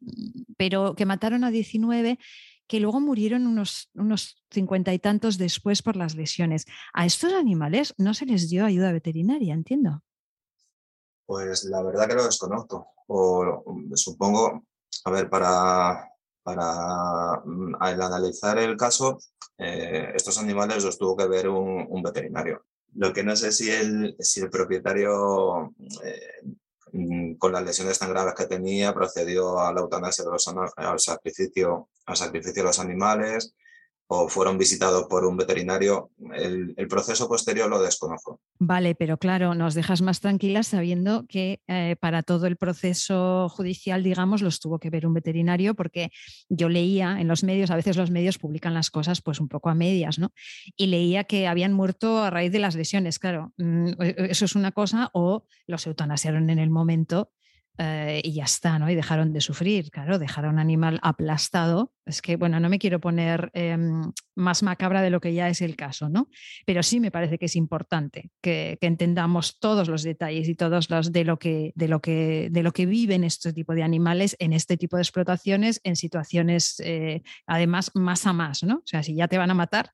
[0.58, 2.18] pero que mataron a 19
[2.68, 6.66] que luego murieron unos, unos cincuenta y tantos después por las lesiones.
[6.94, 10.02] A estos animales no se les dio ayuda veterinaria, entiendo.
[11.26, 12.88] Pues la verdad que lo desconozco.
[13.08, 13.64] O
[13.96, 14.64] supongo,
[15.04, 16.10] a ver, para,
[16.44, 19.20] para mm, analizar el caso,
[19.58, 22.66] eh, estos animales los tuvo que ver un, veterinario.
[22.94, 26.56] Lo que no sé si el, si el propietario, eh,
[26.94, 31.00] mm, con las lesiones tan graves que tenía, procedió a la eutanasia de los, al,
[31.00, 33.54] sacrificio, al sacrificio de los animales
[34.08, 36.12] o fueron visitados por un veterinario.
[36.34, 38.40] El, proceso posterior lo desconozco.
[38.60, 44.04] Vale, pero claro, nos dejas más tranquilas sabiendo que eh, para todo el proceso judicial,
[44.04, 46.12] digamos, los tuvo que ver un veterinario, porque
[46.48, 49.70] yo leía en los medios, a veces los medios publican las cosas pues un poco
[49.70, 50.32] a medias, ¿no?
[50.78, 54.46] Y leía que habían muerto a raíz de las lesiones, claro, mm, e, e, eso
[54.46, 57.32] es una cosa, o los eutanasiaron en el momento
[57.78, 58.90] eh, y ya está, ¿no?
[58.90, 61.92] Y dejaron de sufrir, claro, dejar a un animal aplastado.
[62.06, 65.62] Es que, bueno, no me quiero poner em, más macabra de lo que ya es
[65.62, 66.30] el caso, ¿no?
[66.66, 71.12] Pero sí me parece que es importante que, entendamos todos los detalles y todos los
[71.12, 74.54] de lo que, de lo que, de lo que viven este tipo de animales en
[74.54, 78.76] este tipo de explotaciones, en situaciones, eh, además, más a más, ¿no?
[78.76, 79.92] O sea, si ya te van a matar,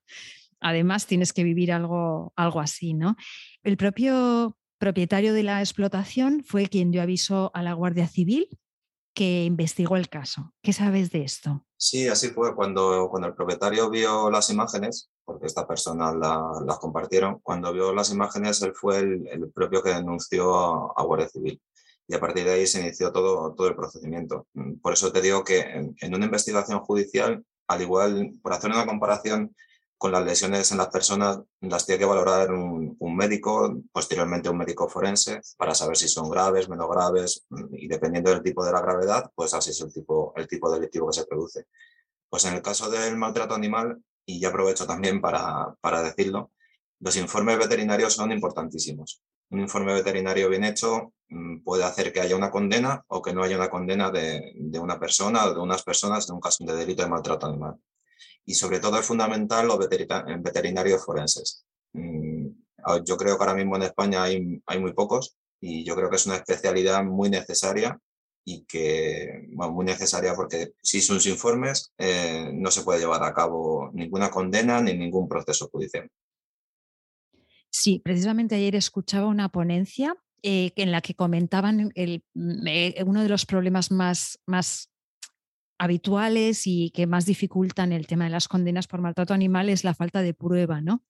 [0.60, 3.16] además tienes que vivir algo, algo así, ¿no?
[3.64, 8.48] El propio propietario de la explotación fue quien dio aviso a la Guardia Civil
[9.14, 10.54] que investigó el caso.
[10.60, 11.64] ¿Qué sabes de esto?
[11.76, 12.52] Sí, así fue.
[12.56, 18.10] Cuando, cuando el propietario vio las imágenes, porque esta persona las compartieron, cuando vio las
[18.10, 21.62] imágenes, él fue el, propio que denunció a, Guardia Civil.
[22.08, 24.48] y a partir de ahí se inició todo, todo el procedimiento.
[24.82, 29.54] Por eso te digo que en, una investigación judicial, al igual, por hacer una comparación
[30.02, 34.88] con las lesiones en las personas, las tiene que valorar un, médico, posteriormente un médico
[34.88, 38.80] forense, para saber si son graves, menos graves, mm, y dependiendo del tipo de la
[38.80, 41.66] gravedad, pues así es el tipo, el tipo delictivo que se produce.
[42.28, 46.50] Pues en el caso del maltrato animal, y ya aprovecho también para, para decirlo,
[46.98, 52.36] los informes veterinarios son importantísimos un informe veterinario bien hecho mm, puede hacer que haya
[52.36, 56.28] una condena o que no haya una condena de, una persona o de unas personas
[56.28, 57.76] en un caso de delito de maltrato animal.
[58.44, 61.64] Y sobre todo es fundamental los veterinarios forenses.
[61.92, 62.48] Mm,
[63.04, 66.16] yo creo que ahora mismo en España hay, hay muy pocos y yo creo que
[66.16, 67.98] es una especialidad muy necesaria
[68.44, 73.32] y que, bueno, muy necesaria porque si sus informes eh, no se puede llevar a
[73.32, 76.08] cabo ninguna condena ni ningún proceso judicial.
[77.70, 83.22] Sí, precisamente ayer escuchaba una ponencia eh, en la que comentaban el, mm, eh, uno
[83.22, 84.91] de los problemas más, más
[85.82, 89.94] habituales y que más dificultan el tema de las condenas por maltrato animal es la
[89.94, 91.02] falta de prueba, ¿no?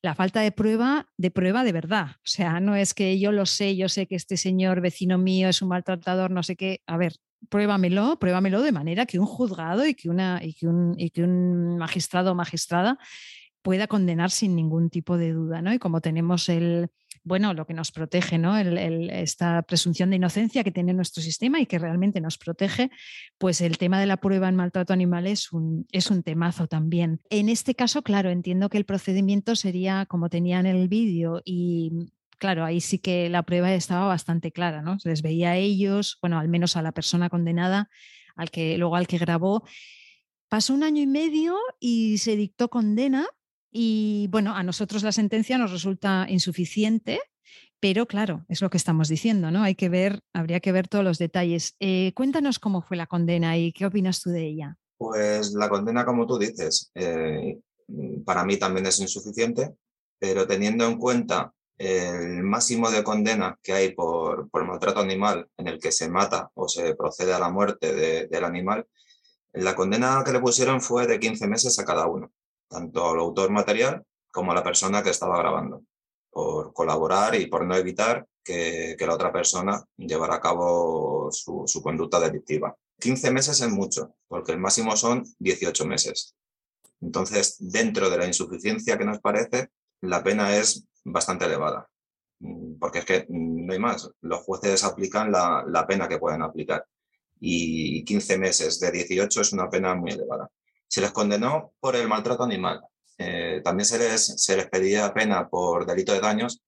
[0.00, 2.12] La falta de prueba, de prueba de verdad.
[2.16, 5.50] O sea, no es que yo lo sé, yo sé que este señor vecino mío
[5.50, 6.80] es un maltratador, no sé qué.
[6.86, 7.16] A ver,
[7.50, 11.22] pruébamelo, pruébamelo de manera que un juzgado y que, una, y que, un, y que
[11.22, 12.98] un magistrado o magistrada
[13.64, 15.72] pueda condenar sin ningún tipo de duda, ¿no?
[15.72, 16.90] Y como tenemos el,
[17.22, 18.58] bueno, lo que nos protege, ¿no?
[18.58, 22.90] esta presunción de inocencia que tiene nuestro sistema y que realmente nos protege,
[23.38, 27.22] pues el tema de la prueba en maltrato animal es un, es un temazo también.
[27.30, 32.10] En este caso, claro, entiendo que el procedimiento sería como tenía en el vídeo y
[32.38, 34.98] claro, ahí sí que la prueba estaba bastante clara, ¿no?
[34.98, 37.88] Se les veía a ellos, bueno, al menos a la persona condenada,
[38.36, 39.64] al que luego al que grabó.
[40.50, 43.26] Pasó un año y medio y se dictó condena
[43.76, 47.20] y bueno, a nosotros la sentencia nos resulta insuficiente,
[47.80, 49.64] pero claro, es lo que estamos diciendo, ¿no?
[49.64, 51.74] Hay que ver, habría que ver todos los detalles.
[51.80, 54.78] Eh, cuéntanos cómo fue la condena y qué opinas tú de ella.
[54.96, 57.58] Pues la condena, como tú dices, eh,
[58.24, 59.74] para mí también es insuficiente,
[60.20, 65.66] pero teniendo en cuenta el máximo de condena que hay por, por maltrato animal en
[65.66, 68.86] el que se mata o se procede a la muerte del animal,
[69.52, 72.30] la condena que le pusieron fue de 15 meses a cada uno
[72.68, 75.82] tanto al autor material como a la persona que estaba grabando,
[76.30, 82.20] por colaborar y por no evitar que, la otra persona llevara a cabo su, conducta
[82.20, 82.76] delictiva.
[83.00, 86.34] 15 meses es mucho, porque el máximo son 18 meses.
[87.00, 91.88] Entonces, dentro de la insuficiencia que nos parece, la pena es bastante elevada,
[92.40, 94.10] mm, porque es que no hay más.
[94.20, 96.84] Los jueces aplican la, la pena que pueden aplicar
[97.40, 100.50] y 15 meses de 18 es una pena muy elevada.
[100.94, 102.80] Se les condenó por el maltrato animal.
[103.18, 106.62] Eh, también se les, se pedía pena por delito de daños,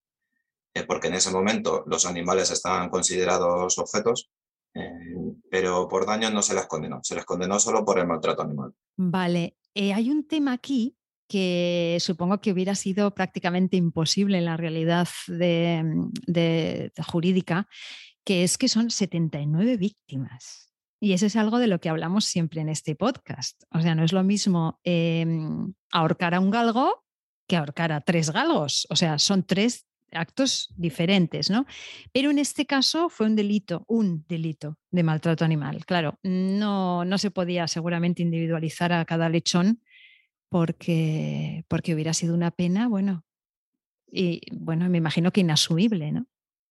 [0.74, 4.28] eh, porque en ese momento los animales estaban considerados objetos,
[4.74, 4.90] eh,
[5.48, 8.72] pero por daños no se les condenó, se les condenó solo por el maltrato animal.
[8.96, 10.96] Vale, hay un tema aquí
[11.28, 15.06] que supongo que hubiera sido prácticamente imposible en la realidad
[17.06, 17.68] jurídica,
[18.24, 20.65] que es que son 79 víctimas.
[21.00, 23.62] Y eso es algo de lo que hablamos siempre en este podcast.
[23.70, 27.04] O sea, no es lo mismo em, ahorcar a un galgo
[27.46, 28.86] que ahorcar a tres galgos.
[28.90, 31.66] O sea, son tres actos diferentes, ¿no?
[32.12, 35.84] Pero en este caso fue un delito, un delito de maltrato animal.
[35.84, 39.82] Claro, no, no se podía seguramente individualizar a cada lechón
[40.48, 43.24] porque, porque hubiera sido una pena, bueno,
[44.06, 46.26] y bueno, me imagino que inasumible, ¿no?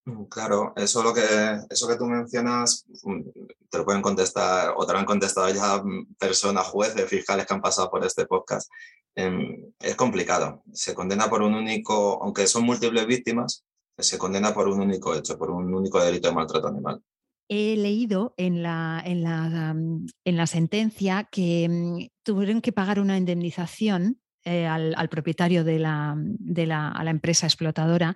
[0.06, 1.22] Mm, claro, eso, lo que,
[1.70, 3.22] eso que tú mencionas mm,
[3.70, 7.54] te lo pueden contestar o te lo han contestado ya mm, personas, jueces, fiscales que
[7.54, 8.72] han pasado por este podcast.
[9.16, 10.64] Em, es complicado.
[10.74, 13.66] Se condena por un único, aunque son múltiples víctimas,
[13.98, 17.02] se condena por un único hecho, por un único delito de maltrato animal.
[17.48, 24.20] He leído en la, en la, en la sentencia que tuvieron que pagar una indemnización
[24.48, 28.16] eh, al, propietario de la, de la, a la empresa explotadora,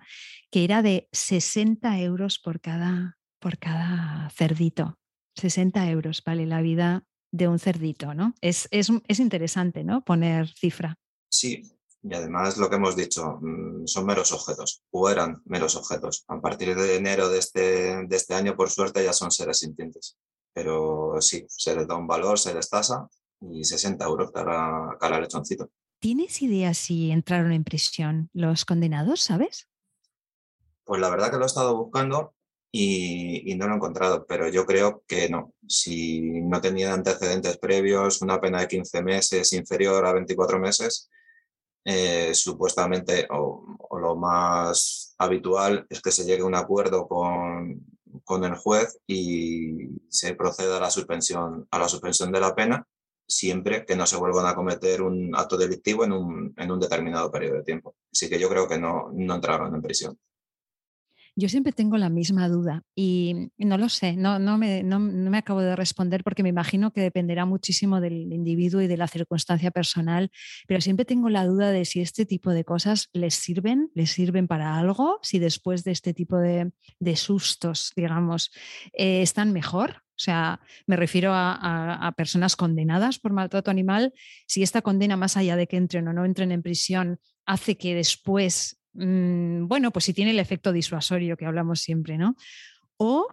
[0.51, 4.99] que era de 60 euros por cada, por cada cerdito.
[5.35, 8.33] 60 euros vale la vida de un cerdito, ¿no?
[8.41, 10.03] Es, es, es interesante, ¿no?
[10.03, 10.97] Poner cifra.
[11.29, 11.61] Sí,
[12.01, 16.23] y además lo que hemos dicho, mm, son meros objetos, o eran meros objetos.
[16.27, 20.17] A partir de enero de este, de este año, por suerte, ya son seres sintientes.
[20.53, 23.07] Pero sí, se les da un valor, se les tasa
[23.41, 25.69] y 60 euros cada, cada lechoncito.
[25.99, 29.67] ¿Tienes idea si entraron en prisión los condenados, sabes?
[30.89, 32.33] Pues la verdad que lo he estado buscando
[32.71, 35.53] y, no lo he encontrado, pero yo creo que no.
[35.67, 41.07] Si no tenían antecedentes previos, una pena de 15 meses inferior a 24 meses,
[41.85, 47.85] eh, supuestamente o, lo más habitual es que se llegue a un acuerdo con,
[48.23, 52.87] con el juez y se proceda a la suspensión, a la suspensión de la pena
[53.27, 57.31] siempre que no se vuelvan a cometer un acto delictivo en un, en un determinado
[57.31, 57.95] periodo de tiempo.
[58.11, 60.17] Así que yo creo que no, no entraron en prisión.
[61.39, 65.37] Yo siempre tengo la misma duda y no lo sé, no, no, me, no, me,
[65.37, 69.71] acabo de responder porque me imagino que dependerá muchísimo del individuo y de la circunstancia
[69.71, 70.31] personal,
[70.67, 74.49] pero siempre tengo la duda de si este tipo de cosas les sirven, les sirven
[74.49, 78.51] para algo, si después de este tipo de, de sustos, digamos,
[78.91, 79.91] eh, están mejor.
[79.91, 81.53] O sea, me refiero a,
[82.05, 84.13] a, personas condenadas por maltrato animal.
[84.45, 87.95] Si esta condena, más allá de que entren o no entren en prisión, hace que
[87.95, 92.35] después Mm, bueno, pues si tiene el efecto disuasorio que hablamos siempre, ¿no?
[92.97, 93.27] O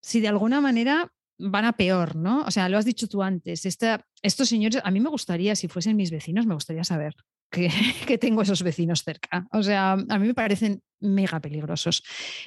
[0.00, 2.42] si de alguna manera van a peor, ¿no?
[2.42, 5.96] O sea, lo has dicho tú antes, estos señores, a mí me gustaría, si fuesen
[5.96, 7.16] mis vecinos, me gustaría saber
[7.50, 7.68] que,
[8.20, 9.48] tengo esos vecinos cerca.
[9.50, 12.04] O sea, a mí me parecen mega peligrosos.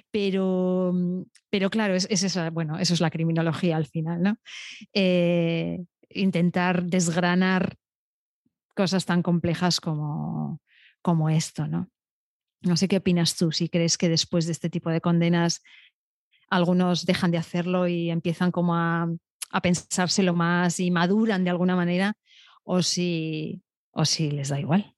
[0.10, 0.94] Pero,
[1.50, 4.38] pero claro, es, esa, bueno, eso es la criminología al final, ¿no?
[4.94, 7.76] Eh, intentar desgranar
[8.76, 10.62] cosas tan complejas como,
[11.02, 11.90] como esto, ¿no?
[12.62, 15.62] No sé qué opinas tú, si crees que después de este tipo de condenas
[16.50, 19.08] algunos dejan de hacerlo y empiezan como a,
[19.62, 22.14] pensárselo más y maduran de alguna manera,
[22.64, 24.94] o si, o si les da igual.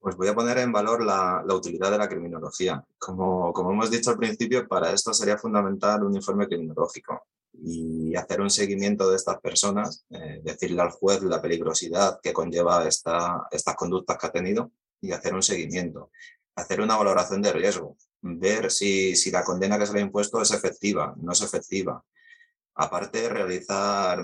[0.00, 2.82] Pues voy a poner en valor la, utilidad de la criminología.
[2.98, 8.40] Como, como, hemos dicho al principio, para esto sería fundamental un informe criminológico y hacer
[8.40, 13.76] un seguimiento de estas personas, eh, decirle al juez la peligrosidad que conlleva esta, estas
[13.76, 14.72] conductas que ha tenido
[15.02, 16.10] y hacer un seguimiento,
[16.56, 20.40] hacer una valoración de riesgo, ver si, si la condena que se le ha impuesto
[20.40, 22.04] es efectiva, no es efectiva.
[22.74, 24.22] Aparte, realizar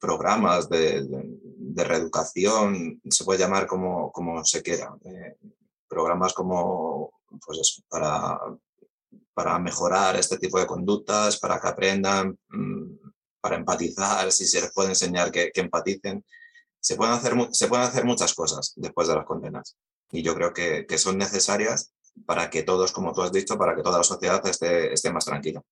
[0.00, 5.36] programas de, de, reeducación, se puede llamar como, como se quiera, eh,
[5.88, 7.12] programas como
[7.44, 8.38] pues para,
[9.34, 12.96] para mejorar este tipo de conductas, para que aprendan, mm,
[13.40, 16.24] para empatizar, si se les puede enseñar que, que empaticen.
[16.80, 19.76] Se pueden, hacer, se pueden hacer muchas cosas después de las condenas
[20.10, 21.92] y yo creo que, que, son necesarias
[22.24, 25.24] para que todos, como tú has dicho, para que toda la sociedad esté, esté más
[25.24, 25.62] tranquila.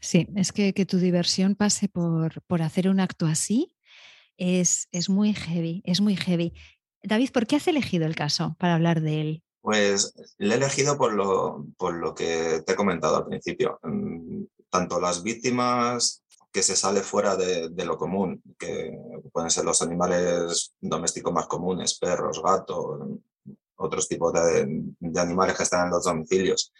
[0.00, 3.76] Sí, es que, que tu diversión pase por, por, hacer un acto así
[4.36, 6.52] es, es muy heavy, es muy heavy.
[7.02, 9.42] David, ¿por qué has elegido el caso para hablar de él?
[9.62, 13.80] Pues le he elegido por lo, por lo que te he comentado al principio.
[13.82, 16.24] Mm, tanto las víctimas
[16.56, 18.90] que se sale fuera de, lo común, que
[19.30, 22.98] pueden ser los animales domésticos más comunes, perros, gatos,
[23.74, 24.62] otros tipos de,
[25.20, 26.72] animales que están en los domicilios.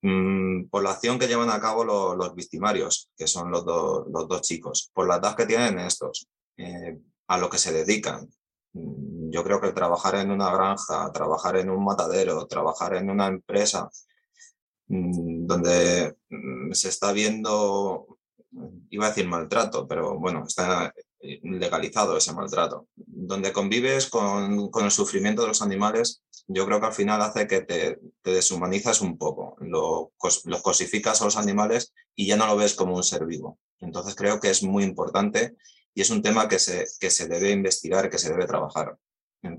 [0.00, 4.40] Mm, por la acción que llevan a cabo los, victimarios, que son los, los, dos
[4.40, 6.26] chicos, por la edad que tienen estos,
[6.56, 8.26] eh, a lo que se dedican.
[8.72, 13.26] Mm, yo creo que trabajar en una granja, trabajar en un matadero, trabajar en una
[13.26, 13.90] empresa
[14.88, 16.16] mm, donde
[16.72, 18.15] se está viendo
[18.90, 22.88] iba a decir maltrato, pero bueno, está legalizado ese maltrato.
[22.94, 27.46] Donde convives con, con el sufrimiento de los animales, yo creo que al final hace
[27.46, 30.12] que te, te deshumanizas un poco, lo,
[30.44, 33.58] los cosificas a los animales y ya no lo ves como un ser vivo.
[33.80, 35.56] Entonces creo que es muy importante
[35.94, 38.96] y es un tema que se, que se debe investigar, que se debe trabajar.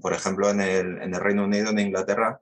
[0.01, 2.41] Por ejemplo, en el, en el Reino Unido, en Inglaterra,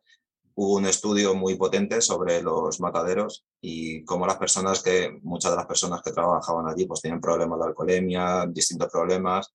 [0.56, 5.58] hubo un estudio muy potente sobre los mataderos y cómo las personas que, muchas de
[5.58, 9.54] las personas que trabajaban allí, pues tienen problemas de alcoholemia, distintos problemas,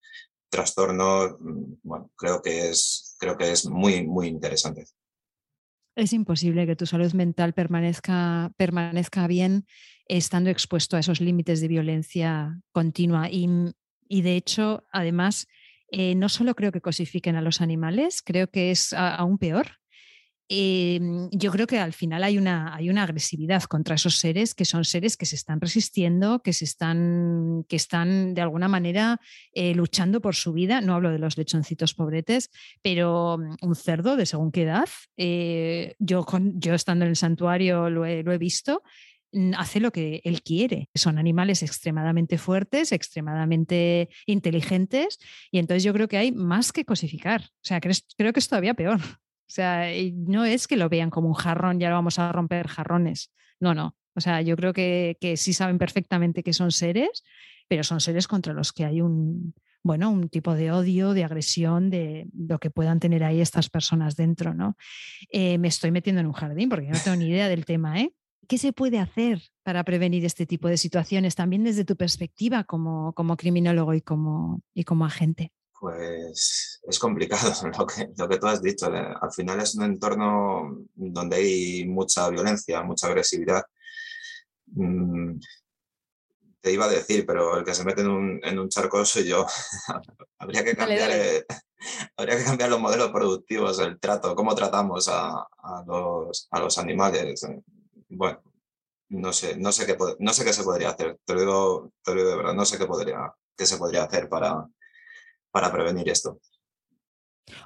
[0.50, 1.36] trastornos.
[1.40, 4.84] Mm, bueno, creo que es, creo que es muy, muy interesante.
[5.96, 9.66] Es imposible que tu salud mental permanezca, permanezca bien
[10.06, 13.28] estando expuesto a esos límites de violencia continua.
[13.30, 13.48] Y,
[14.06, 15.46] y de hecho, además,
[15.90, 19.79] eh, no solo creo que cosifiquen a los animales, creo que es aún peor
[20.52, 24.64] Em, yo creo que al final hay una, hay una agresividad contra esos seres que
[24.64, 29.20] son seres que se están resistiendo, que, se están, que están de alguna manera
[29.52, 30.80] eh, luchando por su vida.
[30.80, 32.50] No hablo de los lechoncitos pobretes,
[32.82, 37.88] pero mm, un cerdo de según qué edad, eh, yo, yo estando en el santuario
[37.88, 38.82] lo he, lo he visto,
[39.30, 40.88] mm, hace lo que él quiere.
[40.96, 45.20] Son animales extremadamente fuertes, extremadamente inteligentes,
[45.52, 47.42] y entonces yo creo que hay más que cosificar.
[47.42, 49.00] O sea, creo que es todavía peor.
[49.50, 52.68] O sea, no es que lo vean como un jarrón, ya lo vamos a romper
[52.68, 53.32] jarrones.
[53.58, 53.96] No, no.
[54.14, 57.24] O sea, yo creo que, que sí saben perfectamente que son seres,
[57.66, 61.90] pero son seres contra los que hay un, bueno, un tipo de odio, de agresión,
[61.90, 64.76] de lo que puedan tener ahí estas personas dentro, ¿no?
[65.32, 68.12] Eh, me estoy metiendo en un jardín porque no tengo ni idea del tema, ¿eh?
[68.46, 73.14] ¿Qué se puede hacer para prevenir este tipo de situaciones, también desde tu perspectiva como,
[73.14, 75.50] como criminólogo y como, y como agente?
[75.80, 78.94] Pues es complicado lo que, lo que tú has dicho.
[78.94, 83.62] Eh, al final es un entorno donde hay mucha violencia, mucha agresividad.
[84.66, 85.38] Mm,
[86.60, 89.26] te iba a decir, pero el que se mete en un, en un charco soy
[89.26, 89.46] yo.
[90.38, 91.46] habría, que cambiar, eh,
[92.16, 96.76] habría que cambiar los modelos productivos, el trato, cómo tratamos a, a, los, a los
[96.76, 97.46] animales.
[98.10, 98.42] Bueno,
[99.08, 101.18] no sé, no sé qué, no sé qué se podría hacer.
[101.24, 104.04] Te lo digo, te lo digo de verdad, no sé qué, podría, qué se podría
[104.04, 104.68] hacer para,
[105.50, 106.40] para prevenir esto.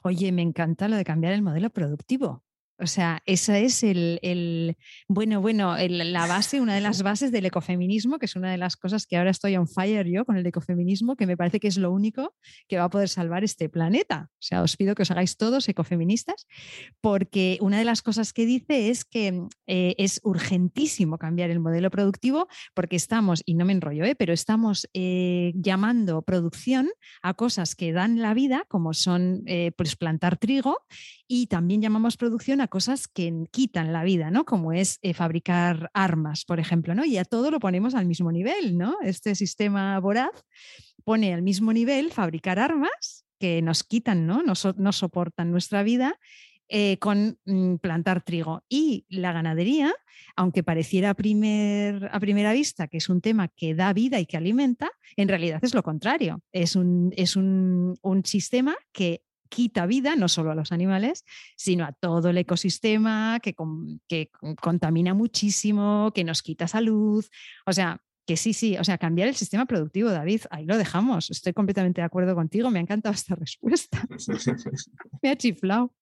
[0.02, 2.43] Oye, me encanta lo de cambiar el modelo productivo.
[2.78, 8.18] O sea, esa es el, bueno, bueno, la base, una de las bases del ecofeminismo,
[8.18, 11.14] que es una de las cosas que ahora estoy on fire yo con el ecofeminismo,
[11.14, 12.34] que me parece que es lo único
[12.66, 14.28] que va a poder salvar este planeta.
[14.32, 16.48] O sea, os pido que os hagáis todos ecofeministas,
[17.00, 21.90] porque una de las cosas que dice es que eh, es urgentísimo cambiar el modelo
[21.90, 24.16] productivo, porque estamos, y no me enrollo, ¿eh?
[24.16, 26.90] pero estamos eh, llamando producción
[27.22, 29.44] a cosas que dan la vida, como son
[29.76, 30.84] pues plantar trigo,
[31.26, 34.44] y también llamamos producción a cosas que quitan la vida, ¿no?
[34.44, 37.04] Como es eh, fabricar armas, por ejemplo, ¿no?
[37.04, 38.96] Y a todo lo ponemos al mismo nivel, ¿no?
[39.02, 40.44] Este sistema voraz
[41.04, 44.42] pone al mismo nivel fabricar armas que nos quitan, ¿no?
[44.42, 46.18] No, soportan nuestra vida
[46.68, 48.62] eh, con mm, plantar trigo.
[48.68, 49.92] Y la ganadería,
[50.36, 54.36] aunque pareciera a, a, primera vista que es un tema que da vida y que
[54.36, 56.42] alimenta, en realidad es lo contrario.
[56.52, 61.24] Es un, es un, un sistema que quita vida no solo a los animales,
[61.56, 63.54] sino a todo el ecosistema, que,
[64.08, 64.30] que
[64.60, 67.24] contamina muchísimo, que nos quita salud.
[67.66, 71.30] O sea, que sí, sí, o sea, cambiar el sistema productivo, David, ahí lo dejamos.
[71.30, 74.06] Estoy completamente de acuerdo contigo, me ha encantado esta respuesta.
[75.22, 75.92] me ha chiflado.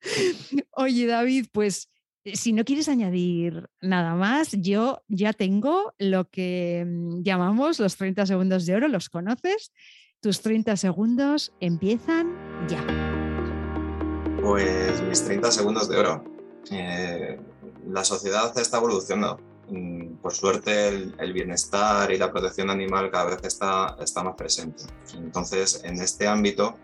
[0.72, 1.90] Oye, David, pues
[2.24, 7.96] eh, si no quieres añadir nada más, yo ya tengo lo que mm, llamamos los
[7.96, 9.72] 30 segundos de oro, ¿los conoces?
[10.20, 12.32] Tus 30 segundos empiezan
[12.68, 13.21] ya.
[14.42, 16.24] Pues mis 30 segundos de oro.
[16.72, 17.38] Eh,
[17.88, 19.40] la sociedad está evolucionando.
[19.68, 24.82] Mm, por suerte el, bienestar y la protección animal cada vez está, está más presente.
[25.14, 26.74] Entonces, en este ámbito,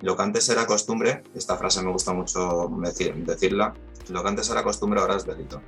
[0.00, 3.74] lo que antes era costumbre, esta frase me gusta mucho decir, decirla,
[4.08, 5.60] lo que antes era costumbre ahora es delito.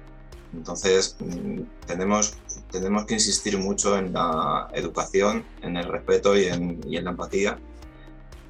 [0.55, 2.39] Entonces, mm, tenemos,
[2.71, 7.11] tenemos que insistir mucho en la educación, en el respeto y en, y en la
[7.11, 7.59] empatía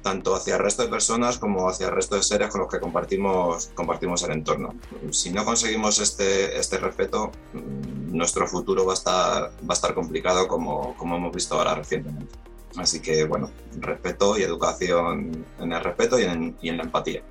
[0.01, 2.79] tanto hacia el resto de personas como hacia el resto de seres con los que
[2.79, 3.69] compartimos,
[4.23, 4.73] el entorno.
[5.11, 9.93] Si no conseguimos este, este respeto, mm, nuestro futuro va a estar, va a estar
[9.93, 12.33] complicado como, como hemos visto ahora recientemente.
[12.77, 17.23] Así que, bueno, respeto y educación en el respeto y en, y en la empatía.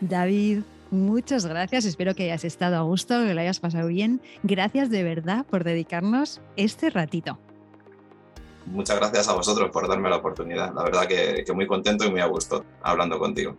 [0.00, 1.84] David, muchas gracias.
[1.84, 4.20] Espero que hayas estado a gusto, que lo hayas pasado bien.
[4.42, 7.38] Gracias de verdad por dedicarnos este ratito
[8.70, 10.72] muchas gracias a vosotros por darme la oportunidad.
[10.74, 13.56] La verdad que, muy contento y muy a gusto hablando contigo.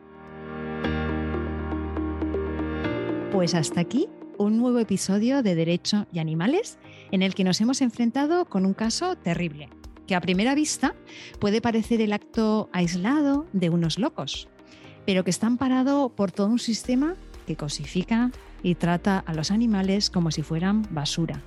[3.32, 6.80] Pues hasta aquí un nuevo episodio de Derecho y Animales
[7.12, 9.70] en el que nos hemos enfrentado con un caso terrible,
[10.08, 10.96] que a primera vista
[11.40, 14.48] puede parecer el acto aislado de unos locos,
[15.06, 18.32] pero que está amparado por todo un sistema que cosifica
[18.64, 21.42] y trata a los animales como si fueran basura.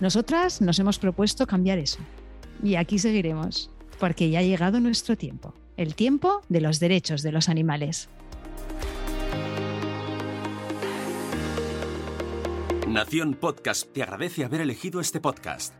[0.00, 2.00] Nosotras nos hemos propuesto cambiar eso
[2.62, 7.32] y aquí seguiremos, porque ya ha llegado nuestro tiempo, el tiempo de los derechos de
[7.32, 8.08] los animales.
[12.88, 15.74] Nación Podcast te agradece haber elegido este podcast.